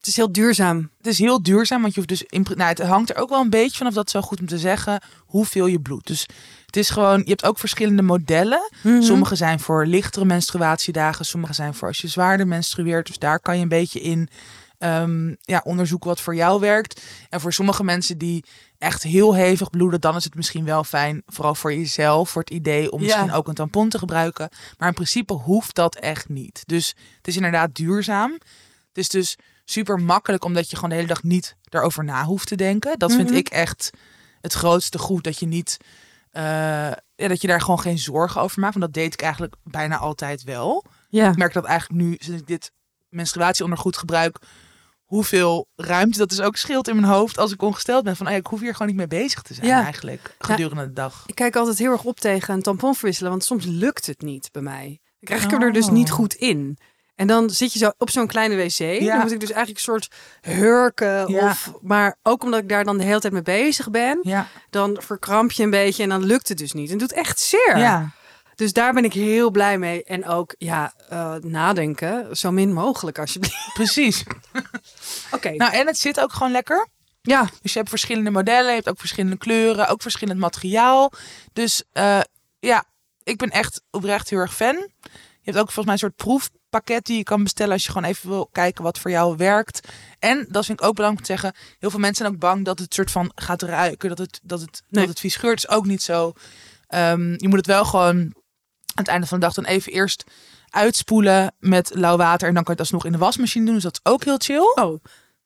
[0.07, 0.91] het is heel duurzaam.
[0.97, 1.81] het is heel duurzaam.
[1.81, 3.93] Want je hoeft dus in, nou, het hangt er ook wel een beetje vanaf.
[3.93, 5.01] Dat zo goed om te zeggen.
[5.25, 6.07] Hoeveel je bloed.
[6.07, 6.25] Dus
[6.65, 7.19] het is gewoon.
[7.19, 8.69] Je hebt ook verschillende modellen.
[8.83, 9.01] Mhm.
[9.01, 11.25] Sommige zijn voor lichtere menstruatiedagen.
[11.25, 13.07] Sommige zijn voor als je zwaarder menstrueert.
[13.07, 14.29] Dus daar kan je een beetje in
[14.77, 17.01] ehm, ja, onderzoeken wat voor jou werkt.
[17.29, 18.43] En voor sommige mensen die
[18.77, 22.51] echt heel hevig bloeden, dan is het misschien wel fijn, vooral voor jezelf, voor het
[22.51, 23.05] idee om Ja.
[23.05, 24.49] misschien ook een tampon te gebruiken.
[24.77, 26.63] Maar in principe hoeft dat echt niet.
[26.65, 28.31] Dus het is inderdaad duurzaam.
[28.87, 32.47] Het is dus super makkelijk, omdat je gewoon de hele dag niet daarover na hoeft
[32.47, 32.99] te denken.
[32.99, 33.37] Dat vind Mhm.
[33.37, 33.89] ik echt
[34.41, 35.77] het grootste goed, dat je niet...
[36.31, 36.43] eh,
[37.15, 38.73] ja, dat je daar gewoon geen zorgen over maakt.
[38.77, 40.85] Want dat deed ik eigenlijk bijna altijd wel.
[41.09, 41.29] Ja.
[41.29, 42.71] Ik merk dat eigenlijk nu, sinds ik dit
[43.09, 44.39] menstruatieondergoed gebruik,
[45.07, 48.15] hoeveel ruimte dat dus ook scheelt in mijn hoofd als ik ongesteld ben.
[48.15, 49.83] Van, ah ja, ik hoef hier gewoon niet mee bezig te zijn Ja.
[49.83, 51.23] eigenlijk, gedurende de dag.
[51.27, 54.49] Ik kijk altijd heel erg op tegen een tampon verwisselen, want soms lukt het niet
[54.51, 54.85] bij mij.
[55.19, 56.15] Dan krijg ik er dus niet Oh.
[56.15, 56.77] goed in.
[57.15, 58.77] En dan zit je zo op zo'n kleine wc.
[58.77, 59.11] Ja.
[59.13, 60.07] Dan moet ik dus eigenlijk een soort
[60.41, 61.31] hurken.
[61.31, 61.49] Ja.
[61.49, 64.47] Of, maar ook omdat ik daar dan de hele tijd mee bezig ben, Ja.
[64.69, 66.85] dan verkramp je een beetje en dan lukt het dus niet.
[66.91, 67.77] En het doet echt zeer.
[67.77, 68.11] ja.
[68.57, 70.03] Dus daar ben ik heel blij mee.
[70.03, 73.69] En ook, ja, eh, nadenken, zo min mogelijk alsjeblieft.
[73.73, 74.23] Precies.
[75.35, 75.49] Oké.
[75.49, 76.87] Nou, en het zit ook gewoon lekker.
[77.21, 81.11] ja, Dus je hebt verschillende modellen, je hebt ook verschillende kleuren, ook verschillend materiaal.
[81.53, 82.19] Dus eh,
[82.59, 82.83] ja,
[83.23, 84.75] ik ben echt oprecht heel erg fan.
[85.41, 88.09] Je hebt ook volgens mij een soort proefpakket die je kan bestellen als je gewoon
[88.09, 89.87] even wil kijken wat voor jou werkt.
[90.19, 91.61] En dat vind ik ook belangrijk om te zeggen.
[91.79, 94.61] Heel veel mensen zijn ook bang dat het soort van gaat ruiken, dat het, dat
[94.61, 94.99] het, Nee.
[95.01, 95.57] dat het vies geurt.
[95.57, 96.33] is ook niet zo.
[96.87, 98.33] Ehm, je moet het wel gewoon
[98.97, 100.23] aan het einde van de dag dan even eerst
[100.69, 102.47] uitspoelen met lauw water.
[102.47, 103.73] En dan kan je het alsnog in de wasmachine doen.
[103.73, 104.71] Dus dat is ook heel chill.
[104.75, 105.03] oh,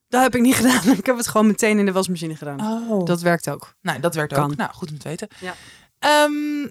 [0.07, 0.97] dat heb ik niet gedaan.
[0.97, 2.61] Ik heb het gewoon meteen in de wasmachine gedaan.
[2.89, 3.05] Oh.
[3.05, 3.75] Dat werkt ook.
[3.81, 4.51] Nou, dat werkt Kan.
[4.51, 4.55] ook.
[4.57, 5.27] Nou, goed om te weten.
[5.39, 5.55] Ja.
[5.99, 6.67] Ehm,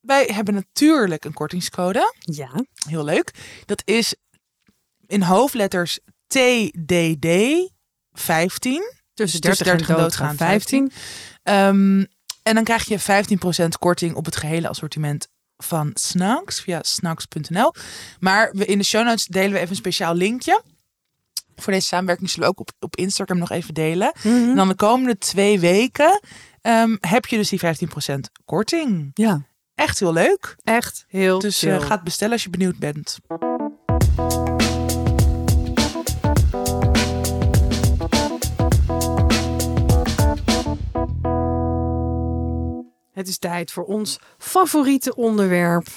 [0.00, 2.14] wij hebben natuurlijk een kortingscode.
[2.18, 2.50] Ja.
[2.88, 3.30] Heel leuk.
[3.66, 4.14] Dat is
[5.06, 7.26] in hoofdletters TDD
[8.12, 8.92] 15.
[9.14, 10.92] Tussen Dus 30, en doodgaan 15.
[11.42, 12.04] Ehm,
[12.42, 17.74] en dan krijg je 15% korting op het gehele assortiment van Snacks via snacks.nl.
[18.20, 20.62] Maar we, in de show notes delen we even een speciaal linkje.
[21.56, 24.12] Voor deze samenwerking zullen we ook op, op Instagram nog even delen.
[24.22, 24.28] Mhm.
[24.28, 26.20] En dan de komende twee weken
[26.60, 29.10] ehm, heb je dus die 15% korting.
[29.14, 30.56] Ja, Echt heel leuk.
[30.64, 33.18] echt heel Dus eh, ga het bestellen als je benieuwd bent.
[43.24, 45.88] Het is tijd voor ons favoriete onderwerp.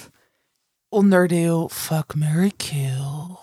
[0.90, 3.38] Onderdeel Fuck, Mary Kill.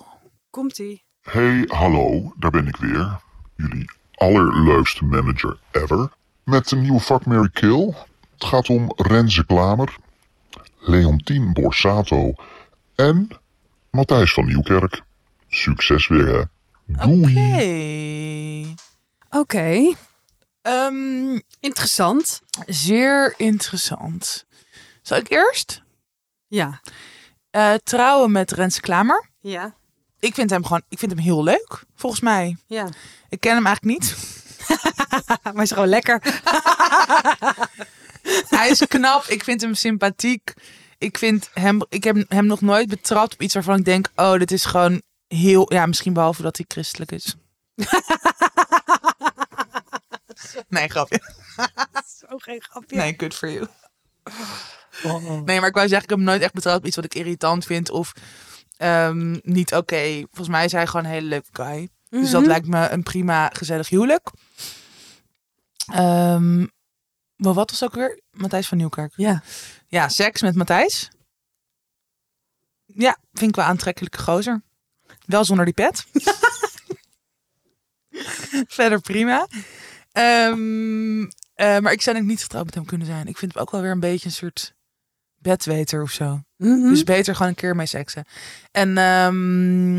[0.50, 1.04] Komt-ie.
[1.20, 3.20] Hey, hallo, daar ben ik weer.
[3.56, 6.12] Jullie allerleukste manager ever.
[6.44, 7.94] Met een nieuwe Fuck, Mary Kill.
[8.32, 9.96] Het gaat om Renze Klamer,
[10.78, 12.32] Leontien Borsato
[12.94, 13.28] en
[13.90, 15.02] Matthijs van Nieuwkerk.
[15.48, 16.42] Succes weer, hè.
[16.86, 17.38] Doei.
[17.38, 18.74] Hey.
[19.30, 19.94] Oké,
[20.64, 22.40] Ehm, interessant.
[22.66, 24.44] zeer interessant.
[25.02, 25.82] Zal ik eerst?
[26.46, 26.80] Ja.
[27.50, 29.28] Eh, trouwen met Rens Klamer.
[29.40, 29.74] Ja.
[30.20, 32.56] Ik vind hem gewoon, ik vind hem heel leuk, volgens mij.
[32.66, 32.88] Ja.
[33.28, 34.16] Ik ken hem eigenlijk niet.
[35.54, 36.22] maar is gewoon lekker.
[38.58, 39.24] Hij is knap.
[39.24, 40.54] Ik vind hem sympathiek.
[40.98, 44.08] Ik, vind hem, ik heb hem nog nooit betrapt op iets waarvan ik denk...
[44.16, 45.72] oh, dit is gewoon heel...
[45.72, 47.34] Ja, misschien behalve dat hij christelijk is.
[50.68, 51.20] nee, grapje.
[52.18, 52.96] Zo geen grapje.
[52.96, 53.66] Nee, good for you.
[55.44, 57.14] Nee, maar ik wou zeggen, ik heb hem nooit echt betrapt op iets wat ik
[57.14, 58.12] irritant vind of
[58.76, 60.18] ehm, niet oké.
[60.20, 61.88] Volgens mij is hij gewoon een hele leuke guy.
[62.08, 62.50] Dus dat Mhm.
[62.50, 64.30] lijkt me een prima, gezellig huwelijk.
[65.92, 66.58] Ehm,
[67.36, 68.20] maar wat was ook weer?
[68.30, 69.12] Matthijs van Nieuwkerk.
[69.16, 69.42] Ja.
[69.88, 71.08] Ja, seks met Matthijs.
[72.86, 74.62] Ja, vind ik wel aantrekkelijke gozer.
[75.26, 76.06] Wel zonder die pet.
[78.68, 79.46] Verder prima.
[80.14, 81.22] Ehm,
[81.54, 83.26] eh, maar ik zou denk ik niet getrouwd met hem kunnen zijn.
[83.26, 84.74] Ik vind hem ook wel weer een beetje een soort
[85.38, 86.40] bedweter of zo.
[86.56, 86.88] Mhm.
[86.88, 88.24] Dus beter gewoon een keer mee seksen.
[88.70, 89.98] En, ehm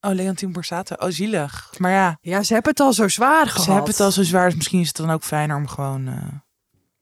[0.00, 0.94] oh, Leontien Borsato.
[0.94, 1.72] Oh, zielig.
[1.78, 3.64] Maar ja, ja, ze hebben het al zo zwaar gehad.
[3.64, 4.46] ze hebben het al zo zwaar.
[4.46, 6.14] Dus misschien is het dan ook fijner om gewoon eh,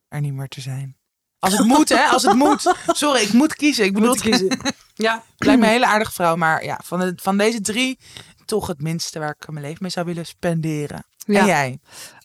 [0.09, 0.97] er niet meer te zijn.
[1.39, 2.05] Als het moet, hè?
[2.05, 2.75] Als het moet.
[2.87, 3.85] Sorry, ik moet kiezen.
[3.85, 4.59] Ik bedoel, Moet kiezen.
[4.95, 5.23] Ja.
[5.37, 6.37] lijkt me een hele aardige vrouw.
[6.37, 7.99] Maar ja, van, de, van deze drie
[8.45, 11.05] toch het minste waar ik mijn leven mee zou willen spenderen.
[11.17, 11.41] Ja.
[11.41, 11.79] En jij?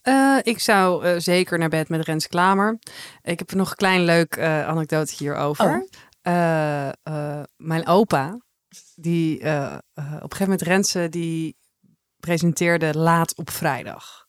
[0.04, 2.78] Eh, ik zou eh, zeker naar bed met Rens Klamer.
[3.22, 5.86] Ik heb nog een klein leuk eh anekdote hierover.
[6.22, 7.42] Oh.
[7.56, 8.40] Mijn opa,
[8.94, 11.56] die op een gegeven moment Renze, die
[12.16, 14.26] presenteerde laat op vrijdag.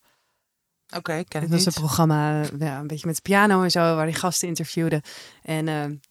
[0.95, 3.95] Oké, ken ik Het was een programma, ja, een beetje met de piano en zo,
[3.95, 5.01] waar die gasten interviewden.
[5.43, 6.01] En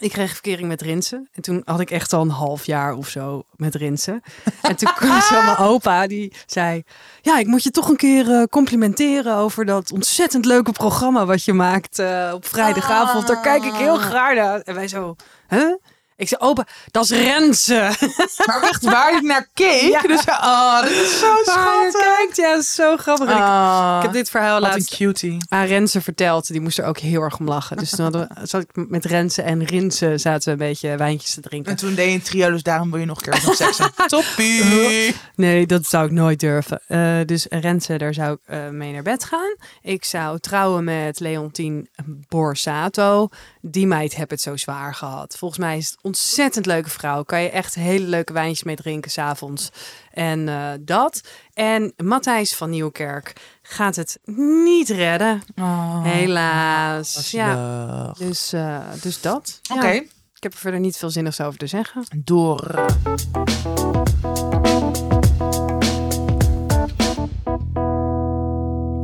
[0.00, 1.28] ik kreeg verkering met Rinsen.
[1.32, 4.22] En toen had ik echt al een half jaar of zo met Rinsen.
[4.62, 6.82] En toen kwam zo mijn opa, die zei...
[7.20, 11.44] Ja, ik moet je toch een keer eh, complimenteren over dat ontzettend leuke programma wat
[11.44, 13.26] je maakt eh, op vrijdagavond.
[13.26, 14.60] Daar kijk ik heel graag naar.
[14.60, 15.16] En wij zo,
[15.48, 15.74] huh?
[16.16, 17.82] Ik zei, opa, dat is Rensen.
[18.46, 19.90] Maar echt waar ik naar keek.
[19.92, 20.00] Ja.
[20.00, 22.00] Dus, oh, dat is zo schattig.
[22.00, 23.28] kijkt, ja, dat is zo grappig.
[23.28, 25.36] Ik- Ah, ik heb dit verhaal een laatst cutie.
[25.48, 26.46] aan Renze verteld.
[26.46, 27.76] Die moest er ook heel erg om lachen.
[27.76, 31.34] Dus toen hadden we, zat ik met Renze en Rinse zaten we een beetje wijntjes
[31.34, 31.70] te drinken.
[31.70, 33.90] En toen deed je een trio, dus daarom wil je nog een keer nog seksen.
[34.06, 35.14] Toppie.
[35.34, 36.80] Nee, dat zou ik nooit durven.
[36.86, 39.56] Eh, dus Renze, daar zou ik eh, mee naar bed gaan.
[39.82, 41.88] Ik zou trouwen met Leontien
[42.28, 43.28] Borsato.
[43.64, 45.36] Die meid heb het zo zwaar gehad.
[45.38, 47.22] Volgens mij is het een ontzettend leuke vrouw.
[47.22, 49.68] Kan je echt hele leuke wijntjes mee drinken s'avonds.
[50.10, 51.20] En eh, dat.
[51.54, 53.32] En Matthijs van Nieuwkerk
[53.62, 54.18] gaat het
[54.66, 55.42] niet redden.
[55.60, 57.30] Oh, Helaas.
[57.30, 59.58] Ja, dus, eh, dus dat.
[59.62, 59.74] Ja.
[59.76, 59.88] Oké,
[60.34, 62.04] Ik heb er verder niet veel zinnigs over te zeggen.
[62.16, 62.84] door.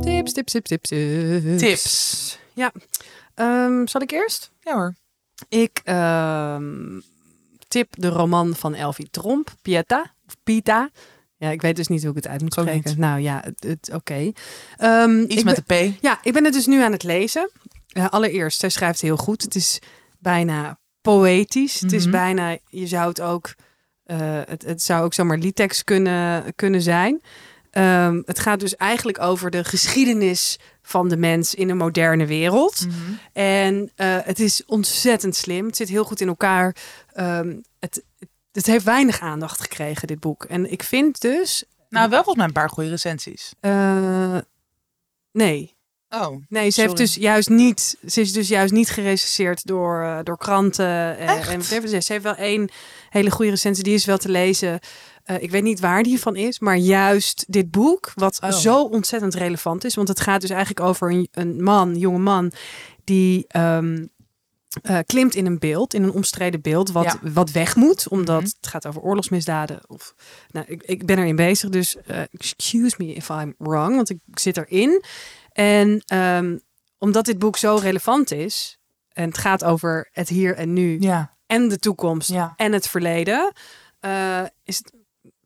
[0.01, 0.69] Tips, tips, tips.
[0.69, 0.89] Tips.
[1.59, 2.37] Tips.
[2.53, 2.71] Ja.
[3.39, 4.51] Ehm, zal ik eerst?
[4.61, 4.95] Ja hoor.
[5.49, 6.99] Ik ehm,
[7.67, 10.13] tip de roman van Elfie Tromp, Pieta.
[10.27, 10.89] Of Pita.
[11.37, 12.99] Ja, ik weet dus niet hoe ik het uit moet spreken.
[12.99, 14.31] Nou ja, het, het- oké.
[14.77, 16.01] Ehm, Iets met ben- de P.
[16.01, 17.49] Ja, ik ben het dus nu aan het lezen.
[17.87, 19.41] Eh, allereerst, zij schrijft heel goed.
[19.41, 19.79] Het is
[20.19, 21.79] bijna poëtisch.
[21.79, 22.11] Het is Mhm.
[22.11, 23.55] bijna, je zou het ook,
[24.03, 27.21] eh, het, het zou ook zomaar liedtekst kunnen, kunnen zijn.
[28.25, 30.59] Het gaat dus eigenlijk over de geschiedenis
[30.89, 32.85] van de mens in een moderne wereld.
[32.87, 32.95] Mhm.
[33.33, 35.65] En eh, het is ontzettend slim.
[35.65, 36.75] Het zit heel goed in elkaar.
[37.13, 38.03] Ehm, het,
[38.51, 40.43] het heeft weinig aandacht gekregen, dit boek.
[40.43, 41.63] En ik vind dus...
[41.89, 43.53] Nou, wel volgens mij een paar goede recensies.
[43.59, 44.37] eh,
[45.31, 45.77] nee,
[46.09, 46.43] Oh.
[46.47, 47.97] Nee, ze heeft dus juist niet.
[48.07, 51.17] Ze is dus juist niet gerecenseerd door, eh, door kranten.
[51.17, 51.49] Echt?
[51.49, 52.69] en ze heeft wel één
[53.09, 54.79] hele goede recensie, die is wel te lezen.
[55.29, 58.51] Eh, ik weet niet waar die van is, maar juist dit boek, wat Oh.
[58.51, 59.95] zo ontzettend relevant is.
[59.95, 62.51] Want het gaat dus eigenlijk over een, een man, jonge man,
[63.03, 64.05] die ehm,
[64.81, 67.19] eh, klimt in een beeld, in een omstreden beeld, wat, Ja.
[67.31, 68.49] wat weg moet, omdat Mhm.
[68.59, 69.79] het gaat over oorlogsmisdaden.
[69.89, 70.13] Of,
[70.51, 74.19] nou, ik, ik ben erin bezig, dus eh, excuse me if I'm wrong, want ik
[74.33, 75.03] zit erin.
[75.51, 76.57] En ehm,
[76.97, 78.77] omdat dit boek zo relevant is,
[79.13, 81.35] en het gaat over het hier en nu, Ja.
[81.45, 82.53] en de toekomst Ja.
[82.55, 83.51] en het verleden,
[84.63, 84.97] is het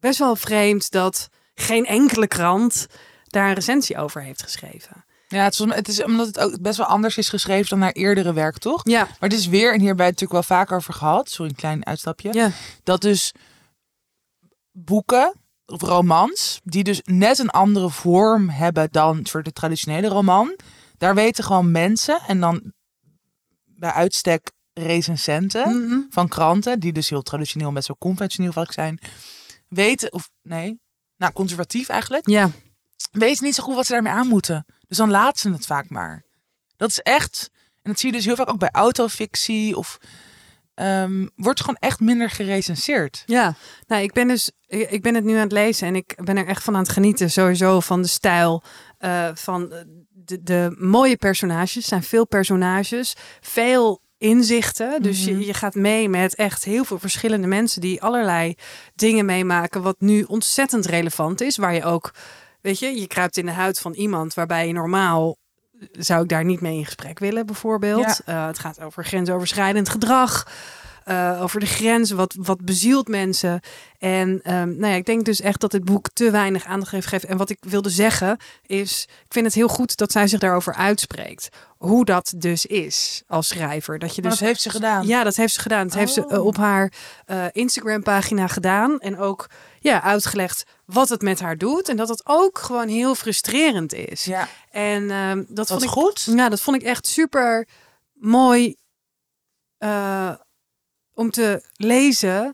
[0.04, 2.88] best wel vreemd dat geen enkele krant
[3.28, 5.06] daar een recensie over heeft geschreven.
[5.28, 7.92] Ja, het is, het is omdat het ook best wel anders is geschreven dan haar
[7.92, 8.82] eerdere werk, toch?
[8.84, 11.30] Ja, Maar het is weer, en hier hebben we het natuurlijk wel vaker over gehad.
[11.30, 12.34] Sorry, een klein uitstapje.
[12.34, 12.52] ja.
[12.84, 13.32] Dat dus
[14.72, 15.34] boeken
[15.66, 20.56] of romans, die dus net een andere vorm hebben dan voor de traditionele roman.
[20.98, 22.74] Daar weten gewoon mensen en dan
[23.66, 26.00] bij uitstek recensenten Mhm.
[26.10, 29.00] van kranten, die dus heel traditioneel met zo conventioneel vaak zijn,
[29.74, 30.80] weten, of nee,
[31.18, 32.50] nou conservatief eigenlijk, ja.
[33.12, 34.66] weten niet zo goed wat ze daarmee aan moeten.
[34.88, 36.26] Dus dan laten ze het vaak maar.
[36.76, 39.98] Dat is echt, en dat zie je dus heel vaak ook bij autofictie of
[40.74, 43.24] ehm, wordt gewoon echt minder gerecenseerd.
[43.26, 43.56] Ja,
[43.88, 46.48] nou, ik ben dus, ik ben het nu aan het lezen en ik ben er
[46.48, 48.64] echt van aan het genieten, sowieso van de stijl,
[48.98, 49.70] eh, van
[50.10, 55.02] de, de mooie personages zijn veel personages, veel inzichten.
[55.02, 55.40] Dus Mhm.
[55.40, 58.56] je, je gaat mee met echt heel veel verschillende mensen die allerlei
[58.96, 61.58] dingen meemaken, wat nu ontzettend relevant is.
[61.58, 62.14] Waar je ook,
[62.62, 65.38] weet je, je kruipt in de huid van iemand waarbij je normaal
[65.92, 68.22] zou ik daar niet mee in gesprek willen, bijvoorbeeld.
[68.26, 70.48] Eh, het gaat over grensoverschrijdend gedrag.
[71.06, 73.60] Eh, over de grenzen, wat, wat bezielt mensen.
[74.00, 77.08] En ehm, nou ja, ik denk dus echt dat dit boek te weinig aandacht heeft
[77.08, 77.30] gegeven.
[77.30, 80.74] En wat ik wilde zeggen is, ik vind het heel goed dat zij zich daarover
[80.74, 81.50] uitspreekt.
[81.78, 84.00] Hoe dat dus is als schrijver.
[84.00, 85.08] Dat je Maar dus dat heeft ze gedaan.
[85.08, 85.88] ja, dat heeft ze gedaan.
[85.88, 86.34] Dat heeft ze Oh.
[86.34, 86.92] eh, op haar
[87.26, 89.00] eh, Instagram-pagina gedaan.
[89.00, 89.50] En ook
[89.80, 91.90] ja, uitgelegd wat het met haar doet.
[91.90, 94.24] En dat het ook gewoon heel frustrerend is.
[94.26, 96.24] Ja, En ehm, dat wat vond ik goed.
[96.36, 97.68] ja, dat vond ik echt super
[98.14, 98.76] mooi
[101.14, 102.54] om te lezen,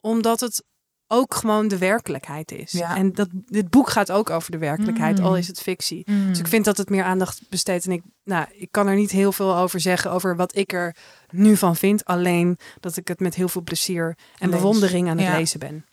[0.00, 0.64] omdat het
[1.06, 2.72] ook gewoon de werkelijkheid is.
[2.72, 2.96] Ja.
[2.96, 5.24] En dat, dit boek gaat ook over de werkelijkheid, Mm.
[5.24, 6.02] al is het fictie.
[6.10, 6.28] Mm.
[6.28, 7.86] Dus ik vind dat het meer aandacht besteedt.
[7.86, 10.96] En ik, nou, ik kan er niet heel veel over zeggen, over wat ik er
[11.30, 12.04] nu van vind.
[12.04, 14.58] Alleen dat ik het met heel veel plezier en Lees.
[14.60, 15.36] bewondering aan het Ja.
[15.36, 15.84] lezen ben.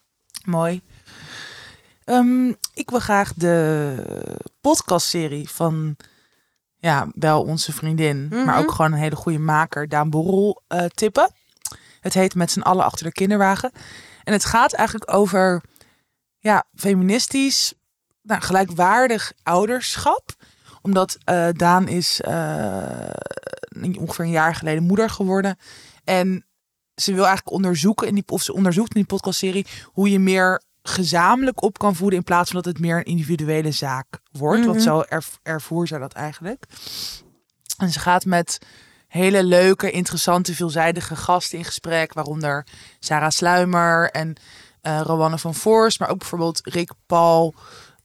[0.46, 0.82] Mooi.
[2.04, 3.96] Ehm, ik wil graag de
[4.62, 5.96] podcastserie van
[6.78, 8.46] ja, wel onze vriendin, Mhm.
[8.46, 11.32] maar ook gewoon een hele goede maker, Daan Borrel, eh, tippen.
[12.02, 13.72] Het heet Met z'n allen achter de kinderwagen.
[14.24, 15.62] En het gaat eigenlijk over
[16.38, 17.74] ja, feministisch,
[18.22, 20.36] nou, gelijkwaardig ouderschap.
[20.82, 23.10] Omdat eh, Daan is eh,
[24.00, 25.58] ongeveer een jaar geleden moeder geworden.
[26.04, 26.46] En
[26.96, 30.62] ze wil eigenlijk onderzoeken, in die, of ze onderzoekt in die podcastserie, hoe je meer
[30.84, 34.60] gezamenlijk op kan voeden in plaats van dat het meer een individuele zaak wordt.
[34.60, 34.70] Mhm.
[34.70, 36.66] Want zo erv ervoer ze dat eigenlijk.
[37.78, 38.58] En ze gaat met
[39.12, 42.66] hele leuke, interessante, veelzijdige gasten in gesprek, waaronder
[43.00, 44.36] Sarah Sluimer en
[44.82, 47.54] eh Rowanne van Voorst, maar ook bijvoorbeeld Rick Paul,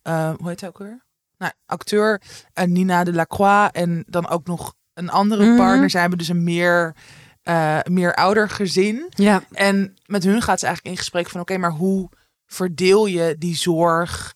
[0.02, 1.04] eh, hoe heet hij ook weer?
[1.38, 2.20] Nou, acteur
[2.52, 5.56] en Nina de Lacroix en dan ook nog een andere Mhm.
[5.56, 5.90] partner.
[5.90, 6.94] Zij hebben dus een meer,
[7.42, 9.06] eh, meer ouder gezin.
[9.08, 12.08] Ja, En met hun gaat ze eigenlijk in gesprek van oké, maar hoe
[12.46, 14.34] verdeel je die zorg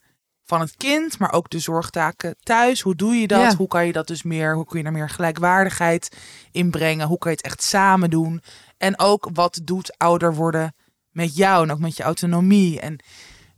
[0.50, 2.80] van het kind, maar ook de zorgtaken thuis?
[2.80, 3.50] Hoe doe je dat?
[3.50, 3.56] Ja.
[3.56, 6.16] Hoe kan je dat dus meer, hoe kun je daar meer gelijkwaardigheid
[6.50, 7.06] in brengen?
[7.06, 8.42] Hoe kan je het echt samen doen?
[8.76, 10.74] En ook wat doet ouder worden
[11.10, 12.80] met jou en ook met je autonomie?
[12.80, 12.98] En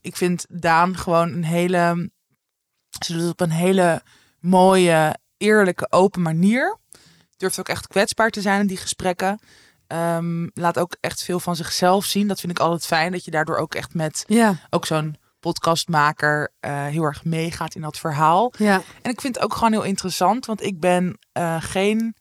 [0.01, 2.11] ik vind Daan gewoon een hele,
[3.05, 4.03] ze doet het op een hele
[4.41, 6.79] mooie, eerlijke, open manier.
[7.37, 9.39] Durft ook echt kwetsbaar te zijn in die gesprekken.
[9.87, 12.29] Ehm, laat ook echt veel van zichzelf zien.
[12.29, 13.13] Dat vind ik altijd fijn.
[13.13, 17.81] Dat je daardoor ook echt met ja, ook zo'n podcastmaker eh, heel erg meegaat in
[17.83, 18.53] dat verhaal.
[18.59, 18.83] ja.
[19.03, 20.47] En ik vind het ook gewoon heel interessant.
[20.47, 22.15] Want ik ben eh, geen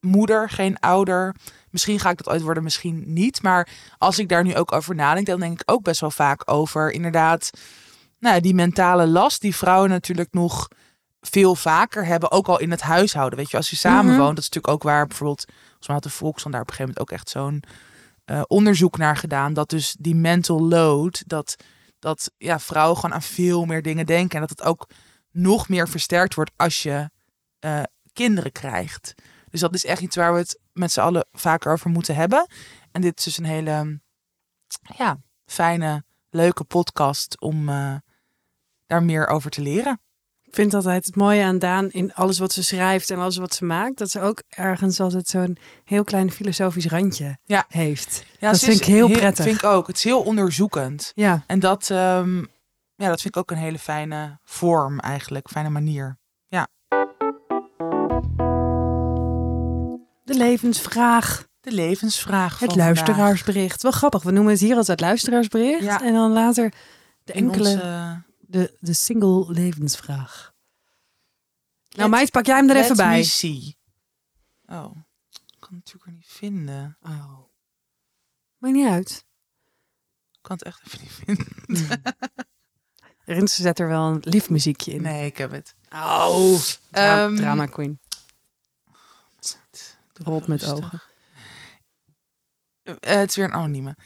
[0.00, 1.34] moeder, geen ouder.
[1.70, 3.42] Misschien ga ik dat ooit worden, misschien niet.
[3.42, 3.68] Maar
[3.98, 6.90] als ik daar nu ook over nadenk, dan denk ik ook best wel vaak over
[6.90, 7.50] inderdaad
[8.18, 10.68] nou, die mentale last die vrouwen natuurlijk nog
[11.20, 13.38] veel vaker hebben, ook al in het huishouden.
[13.38, 14.16] Weet je, als je samen Mhm.
[14.20, 16.78] woont, dat is natuurlijk ook waar bijvoorbeeld, volgens mij had de daar op een gegeven
[16.78, 17.62] moment ook echt zo'n
[18.24, 21.56] eh, onderzoek naar gedaan, dat dus die mental load, dat,
[22.02, 24.88] dat ja, vrouwen gewoon aan veel meer dingen denken en dat het ook
[25.30, 27.10] nog meer versterkt wordt als je
[27.58, 27.82] eh,
[28.12, 29.14] kinderen krijgt.
[29.50, 32.46] Dus dat is echt iets waar we het met z'n allen vaker over moeten hebben.
[32.92, 34.00] En dit is dus een hele
[34.96, 37.94] ja, fijne, leuke podcast om eh,
[38.86, 40.00] daar meer over te leren.
[40.52, 43.54] Ik vind altijd het mooie aan Daan in alles wat ze schrijft en alles wat
[43.54, 47.64] ze maakt, dat ze ook ergens altijd zo'n heel klein filosofisch randje Ja.
[47.68, 48.24] heeft.
[48.38, 49.44] Ja, Dat vind ik heel prettig.
[49.44, 49.86] Vind ik ook.
[49.86, 51.12] Het is heel onderzoekend.
[51.14, 52.36] Ja, En dat, ehm,
[52.94, 56.18] ja, dat vind ik ook een hele fijne vorm eigenlijk, fijne manier.
[60.24, 63.82] de levensvraag, De levensvraag van het luisteraarsbericht.
[63.82, 66.02] Wel grappig, we noemen het hier altijd luisteraarsbericht Ja.
[66.02, 66.72] en dan later
[67.24, 68.22] de enkele, onze-
[68.52, 70.54] de, de single levensvraag.
[71.88, 73.22] Nou meid, pak jij hem er even me bij.
[73.22, 73.76] see.
[74.66, 74.96] Oh,
[75.30, 76.96] ik kan het natuurlijk er niet vinden.
[77.02, 77.38] Oh.
[78.58, 79.24] Maakt niet uit.
[80.32, 82.02] Ik kan het echt even niet vinden.
[83.24, 85.02] Rinse zet er wel een lief muziekje in.
[85.02, 85.74] Nee, ik heb het.
[85.90, 88.00] Oh, dra- Ehm, drama queen.
[90.12, 90.84] Rolt met Rustig.
[90.84, 91.02] ogen.
[92.82, 93.96] Eh, het is weer een anonieme.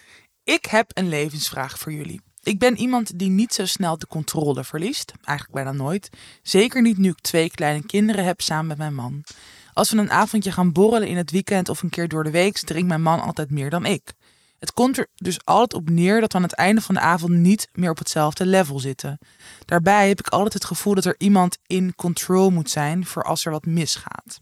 [0.42, 2.22] Ik heb een levensvraag voor jullie.
[2.46, 5.12] Ik ben iemand die niet zo snel de controle verliest.
[5.24, 6.10] Eigenlijk bijna nooit.
[6.42, 9.24] Zeker niet nu ik twee kleine kinderen heb samen met mijn man.
[9.72, 12.58] Als we een avondje gaan borrelen in het weekend of een keer door de week,
[12.58, 14.12] drinkt mijn man altijd meer dan ik.
[14.58, 17.32] Het komt er dus altijd op neer dat we aan het einde van de avond
[17.32, 19.18] niet meer op hetzelfde level zitten.
[19.64, 23.44] Daarbij heb ik altijd het gevoel dat er iemand in control moet zijn voor als
[23.44, 24.40] er wat misgaat.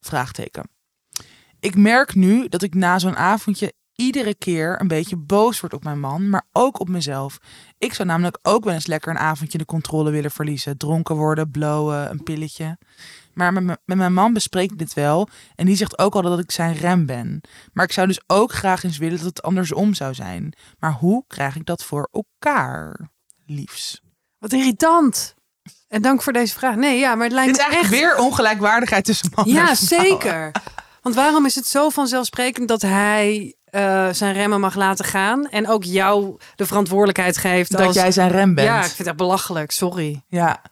[0.00, 0.68] Vraagteken.
[1.60, 5.84] Ik merk nu dat ik na zo'n avondje iedere keer een beetje boos word op
[5.84, 7.38] mijn man, maar ook op mezelf.
[7.78, 10.76] Ik zou namelijk ook wel eens lekker een avondje de controle willen verliezen.
[10.76, 12.78] Dronken worden, blowen, een pilletje.
[13.34, 15.28] Maar met, mijn man bespreek ik dit wel.
[15.54, 17.40] En die zegt ook al dat ik zijn rem ben.
[17.72, 20.52] Maar ik zou dus ook graag eens willen dat het andersom zou zijn.
[20.78, 23.10] Maar hoe krijg ik dat voor elkaar,
[23.46, 24.00] liefs?
[24.38, 25.34] Wat irritant.
[25.88, 26.76] En dank voor deze vraag.
[26.76, 28.16] Nee, ja, maar het lijkt Dit is me eigenlijk echt...
[28.16, 30.50] weer ongelijkwaardigheid tussen man Ja, en zeker.
[31.02, 35.68] Want waarom is het zo vanzelfsprekend dat hij eh, zijn remmen mag laten gaan en
[35.68, 37.94] ook jou de verantwoordelijkheid geeft Dat als...
[37.94, 38.68] jij zijn rem bent.
[38.68, 39.70] Ja, ik vind echt belachelijk.
[39.70, 40.22] Sorry.
[40.28, 40.62] Ja.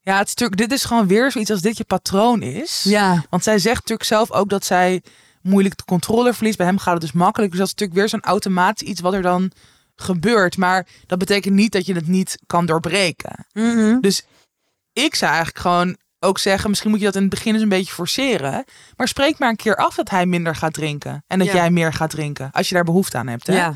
[0.00, 2.82] Ja, het is natuurlijk, dit is gewoon weer zoiets als dit je patroon is.
[2.82, 3.24] Ja.
[3.30, 5.02] Want zij zegt natuurlijk zelf ook dat zij
[5.42, 6.56] moeilijk de controle verliest.
[6.56, 7.50] Bij hem gaat het dus makkelijk.
[7.50, 9.52] Dus dat is natuurlijk weer zo'n automatisch iets wat er dan
[9.96, 10.56] gebeurt.
[10.56, 13.46] Maar dat betekent niet dat je het niet kan doorbreken.
[13.52, 14.00] Mhm.
[14.00, 14.26] Dus
[14.92, 17.68] ik zou eigenlijk gewoon ook zeggen, misschien moet je dat in het begin eens een
[17.68, 18.64] beetje forceren.
[18.96, 21.24] Maar spreek maar een keer af dat hij minder gaat drinken.
[21.26, 21.54] En dat Ja.
[21.54, 22.50] jij meer gaat drinken.
[22.52, 23.46] Als je daar behoefte aan hebt.
[23.46, 23.54] Hè?
[23.56, 23.74] Ja.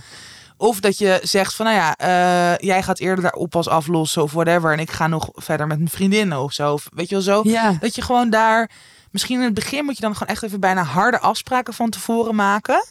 [0.57, 4.33] Of dat je zegt van, nou ja, eh, jij gaat eerder daar oppas aflossen of
[4.33, 4.73] whatever.
[4.73, 6.73] En ik ga nog verder met mijn vriendinnen of zo.
[6.73, 7.41] Of, weet je wel zo.
[7.45, 7.77] Ja.
[7.81, 8.71] Dat je gewoon daar,
[9.11, 12.35] misschien in het begin moet je dan gewoon echt even bijna harde afspraken van tevoren
[12.35, 12.87] maken.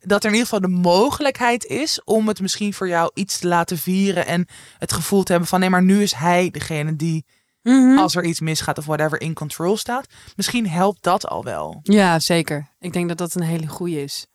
[0.00, 3.48] Dat er in ieder geval de mogelijkheid is om het misschien voor jou iets te
[3.48, 4.26] laten vieren.
[4.26, 4.46] En
[4.78, 7.24] het gevoel te hebben van, nee, maar nu is hij degene die,
[7.68, 7.98] Mhm.
[7.98, 10.06] als er iets misgaat of whatever, in control staat.
[10.36, 11.80] Misschien helpt dat al wel.
[11.82, 12.68] Ja, zeker.
[12.78, 14.26] Ik denk dat dat een hele goeie is.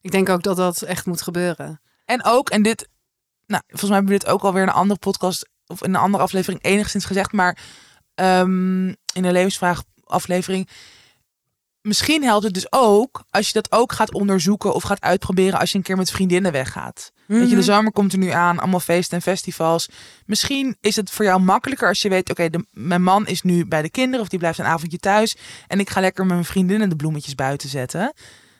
[0.00, 1.80] Ik denk ook dat dat echt moet gebeuren.
[2.04, 2.88] En ook, en dit,
[3.46, 6.00] nou, volgens mij hebben we dit ook alweer in een andere podcast of in een
[6.00, 7.58] andere aflevering enigszins gezegd, maar
[8.14, 10.68] ehm, in een levensvraag aflevering.
[11.82, 15.70] Misschien helpt het dus ook als je dat ook gaat onderzoeken of gaat uitproberen als
[15.72, 17.12] je een keer met vriendinnen weggaat.
[17.26, 17.62] Weet je, de Mhm.
[17.64, 19.88] zomer komt er nu aan, allemaal feesten en festivals.
[20.26, 23.82] Misschien is het voor jou makkelijker als je weet, oké, mijn man is nu bij
[23.82, 26.88] de kinderen of die blijft een avondje thuis en ik ga lekker met mijn vriendinnen
[26.88, 28.12] de bloemetjes buiten zetten.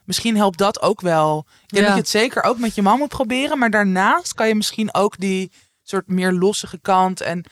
[0.04, 1.46] Misschien helpt dat ook wel.
[1.62, 1.94] Ik denk Ja.
[1.94, 4.94] dat je het zeker ook met je man moet proberen, maar daarnaast kan je misschien
[4.94, 5.52] ook die
[5.82, 7.44] soort meer lossige kant en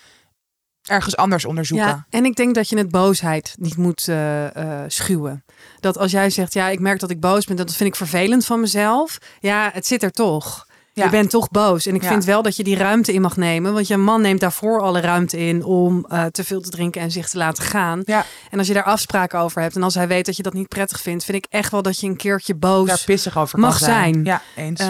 [0.91, 1.87] ergens anders onderzoeken.
[1.87, 5.45] Ja, en ik denk dat je het boosheid niet moet eh, eh, schuwen.
[5.81, 8.47] Dat als jij zegt, ja, ik merk dat ik boos ben, dat vind ik vervelend
[8.47, 9.19] van mezelf.
[9.41, 10.69] Ja, het zit er toch.
[10.93, 11.05] Ja.
[11.05, 11.87] Je bent toch boos.
[11.87, 12.09] En ik Ja.
[12.09, 13.73] vind wel dat je die ruimte in mag nemen.
[13.73, 17.11] Want je man neemt daarvoor alle ruimte in om eh, te veel te drinken en
[17.11, 18.03] zich te laten gaan.
[18.05, 18.25] Ja.
[18.51, 20.69] En als je daar afspraken over hebt en als hij weet dat je dat niet
[20.69, 23.79] prettig vindt, vind ik echt wel dat je een keertje boos Daar pissig over mag
[23.79, 24.15] zijn.
[24.15, 24.25] zijn.
[24.25, 24.81] Ja, eens.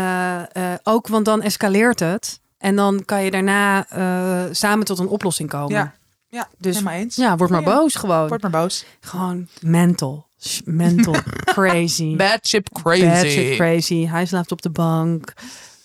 [0.83, 2.41] ook, want dan escaleert het.
[2.61, 5.73] En dan kan je daarna eh, samen tot een oplossing komen.
[5.73, 5.95] ja,
[6.29, 7.17] ja, Dus- helemaal eens.
[7.17, 8.29] Ja, word maar Ja, boos gewoon.
[8.29, 8.85] Word maar boos.
[9.01, 10.27] Gewoon mental.
[10.65, 11.15] Mental.
[11.55, 12.17] crazy.
[12.17, 13.05] Bad ship crazy.
[13.05, 14.07] Bad shit crazy.
[14.07, 15.33] Hij slaapt op de bank.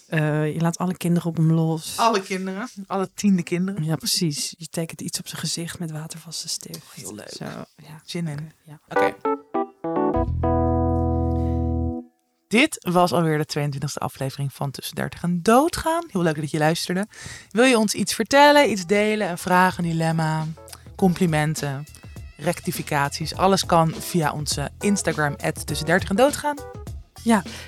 [0.08, 1.94] Eh, je laat alle kinderen op hem los.
[1.98, 3.84] Alle kinderen, alle tiende kinderen.
[3.84, 4.56] Ja, precies.
[4.58, 6.82] Je tekent iets op zijn gezicht met watervaste stift.
[6.94, 7.30] Heel leuk.
[7.38, 7.46] Zo,
[7.76, 8.02] ja.
[8.06, 8.52] Zin in.
[8.64, 8.80] Ja.
[8.90, 9.14] Oké.
[12.48, 16.04] Dit was alweer de 22e aflevering van Tussen 30 en Doodgaan.
[16.08, 17.08] Heel leuk dat je luisterde.
[17.50, 20.48] Wil je ons iets vertellen, iets delen, een vraag, een dilemma,
[20.96, 21.86] complimenten,
[22.38, 23.36] rectificaties?
[23.36, 25.36] Alles kan via onze Instagram,
[25.66, 26.85] tussen 30 en Doodgaan.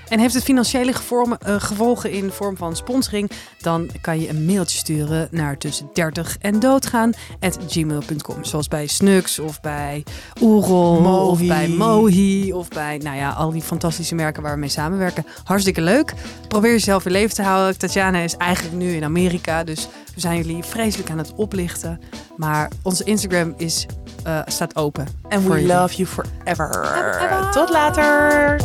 [0.08, 3.32] En heeft het financiële gevormen- eh, gevolgen in vorm van sponsoring,
[3.62, 8.44] dan kan je een mailtje sturen naar tussen 30 en doodgaan at gmail.com.
[8.44, 10.04] Zoals bij Snux of bij
[10.42, 11.30] Oerol Mohi.
[11.30, 15.26] of bij Mohi of bij nou ja, al die fantastische merken waar we mee samenwerken.
[15.44, 16.14] Hartstikke leuk.
[16.48, 17.78] Probeer jezelf in leven te houden.
[17.78, 19.88] Tatjana is eigenlijk nu in Amerika, dus
[20.18, 22.00] we zijn jullie vreselijk aan het oplichten.
[22.38, 23.86] Maar onze Instagram is,
[24.24, 25.08] eh, staat open.
[25.30, 25.68] Voor we jullie.
[25.68, 26.70] love you forever.
[26.70, 27.52] Ever.
[27.52, 28.56] Tot later.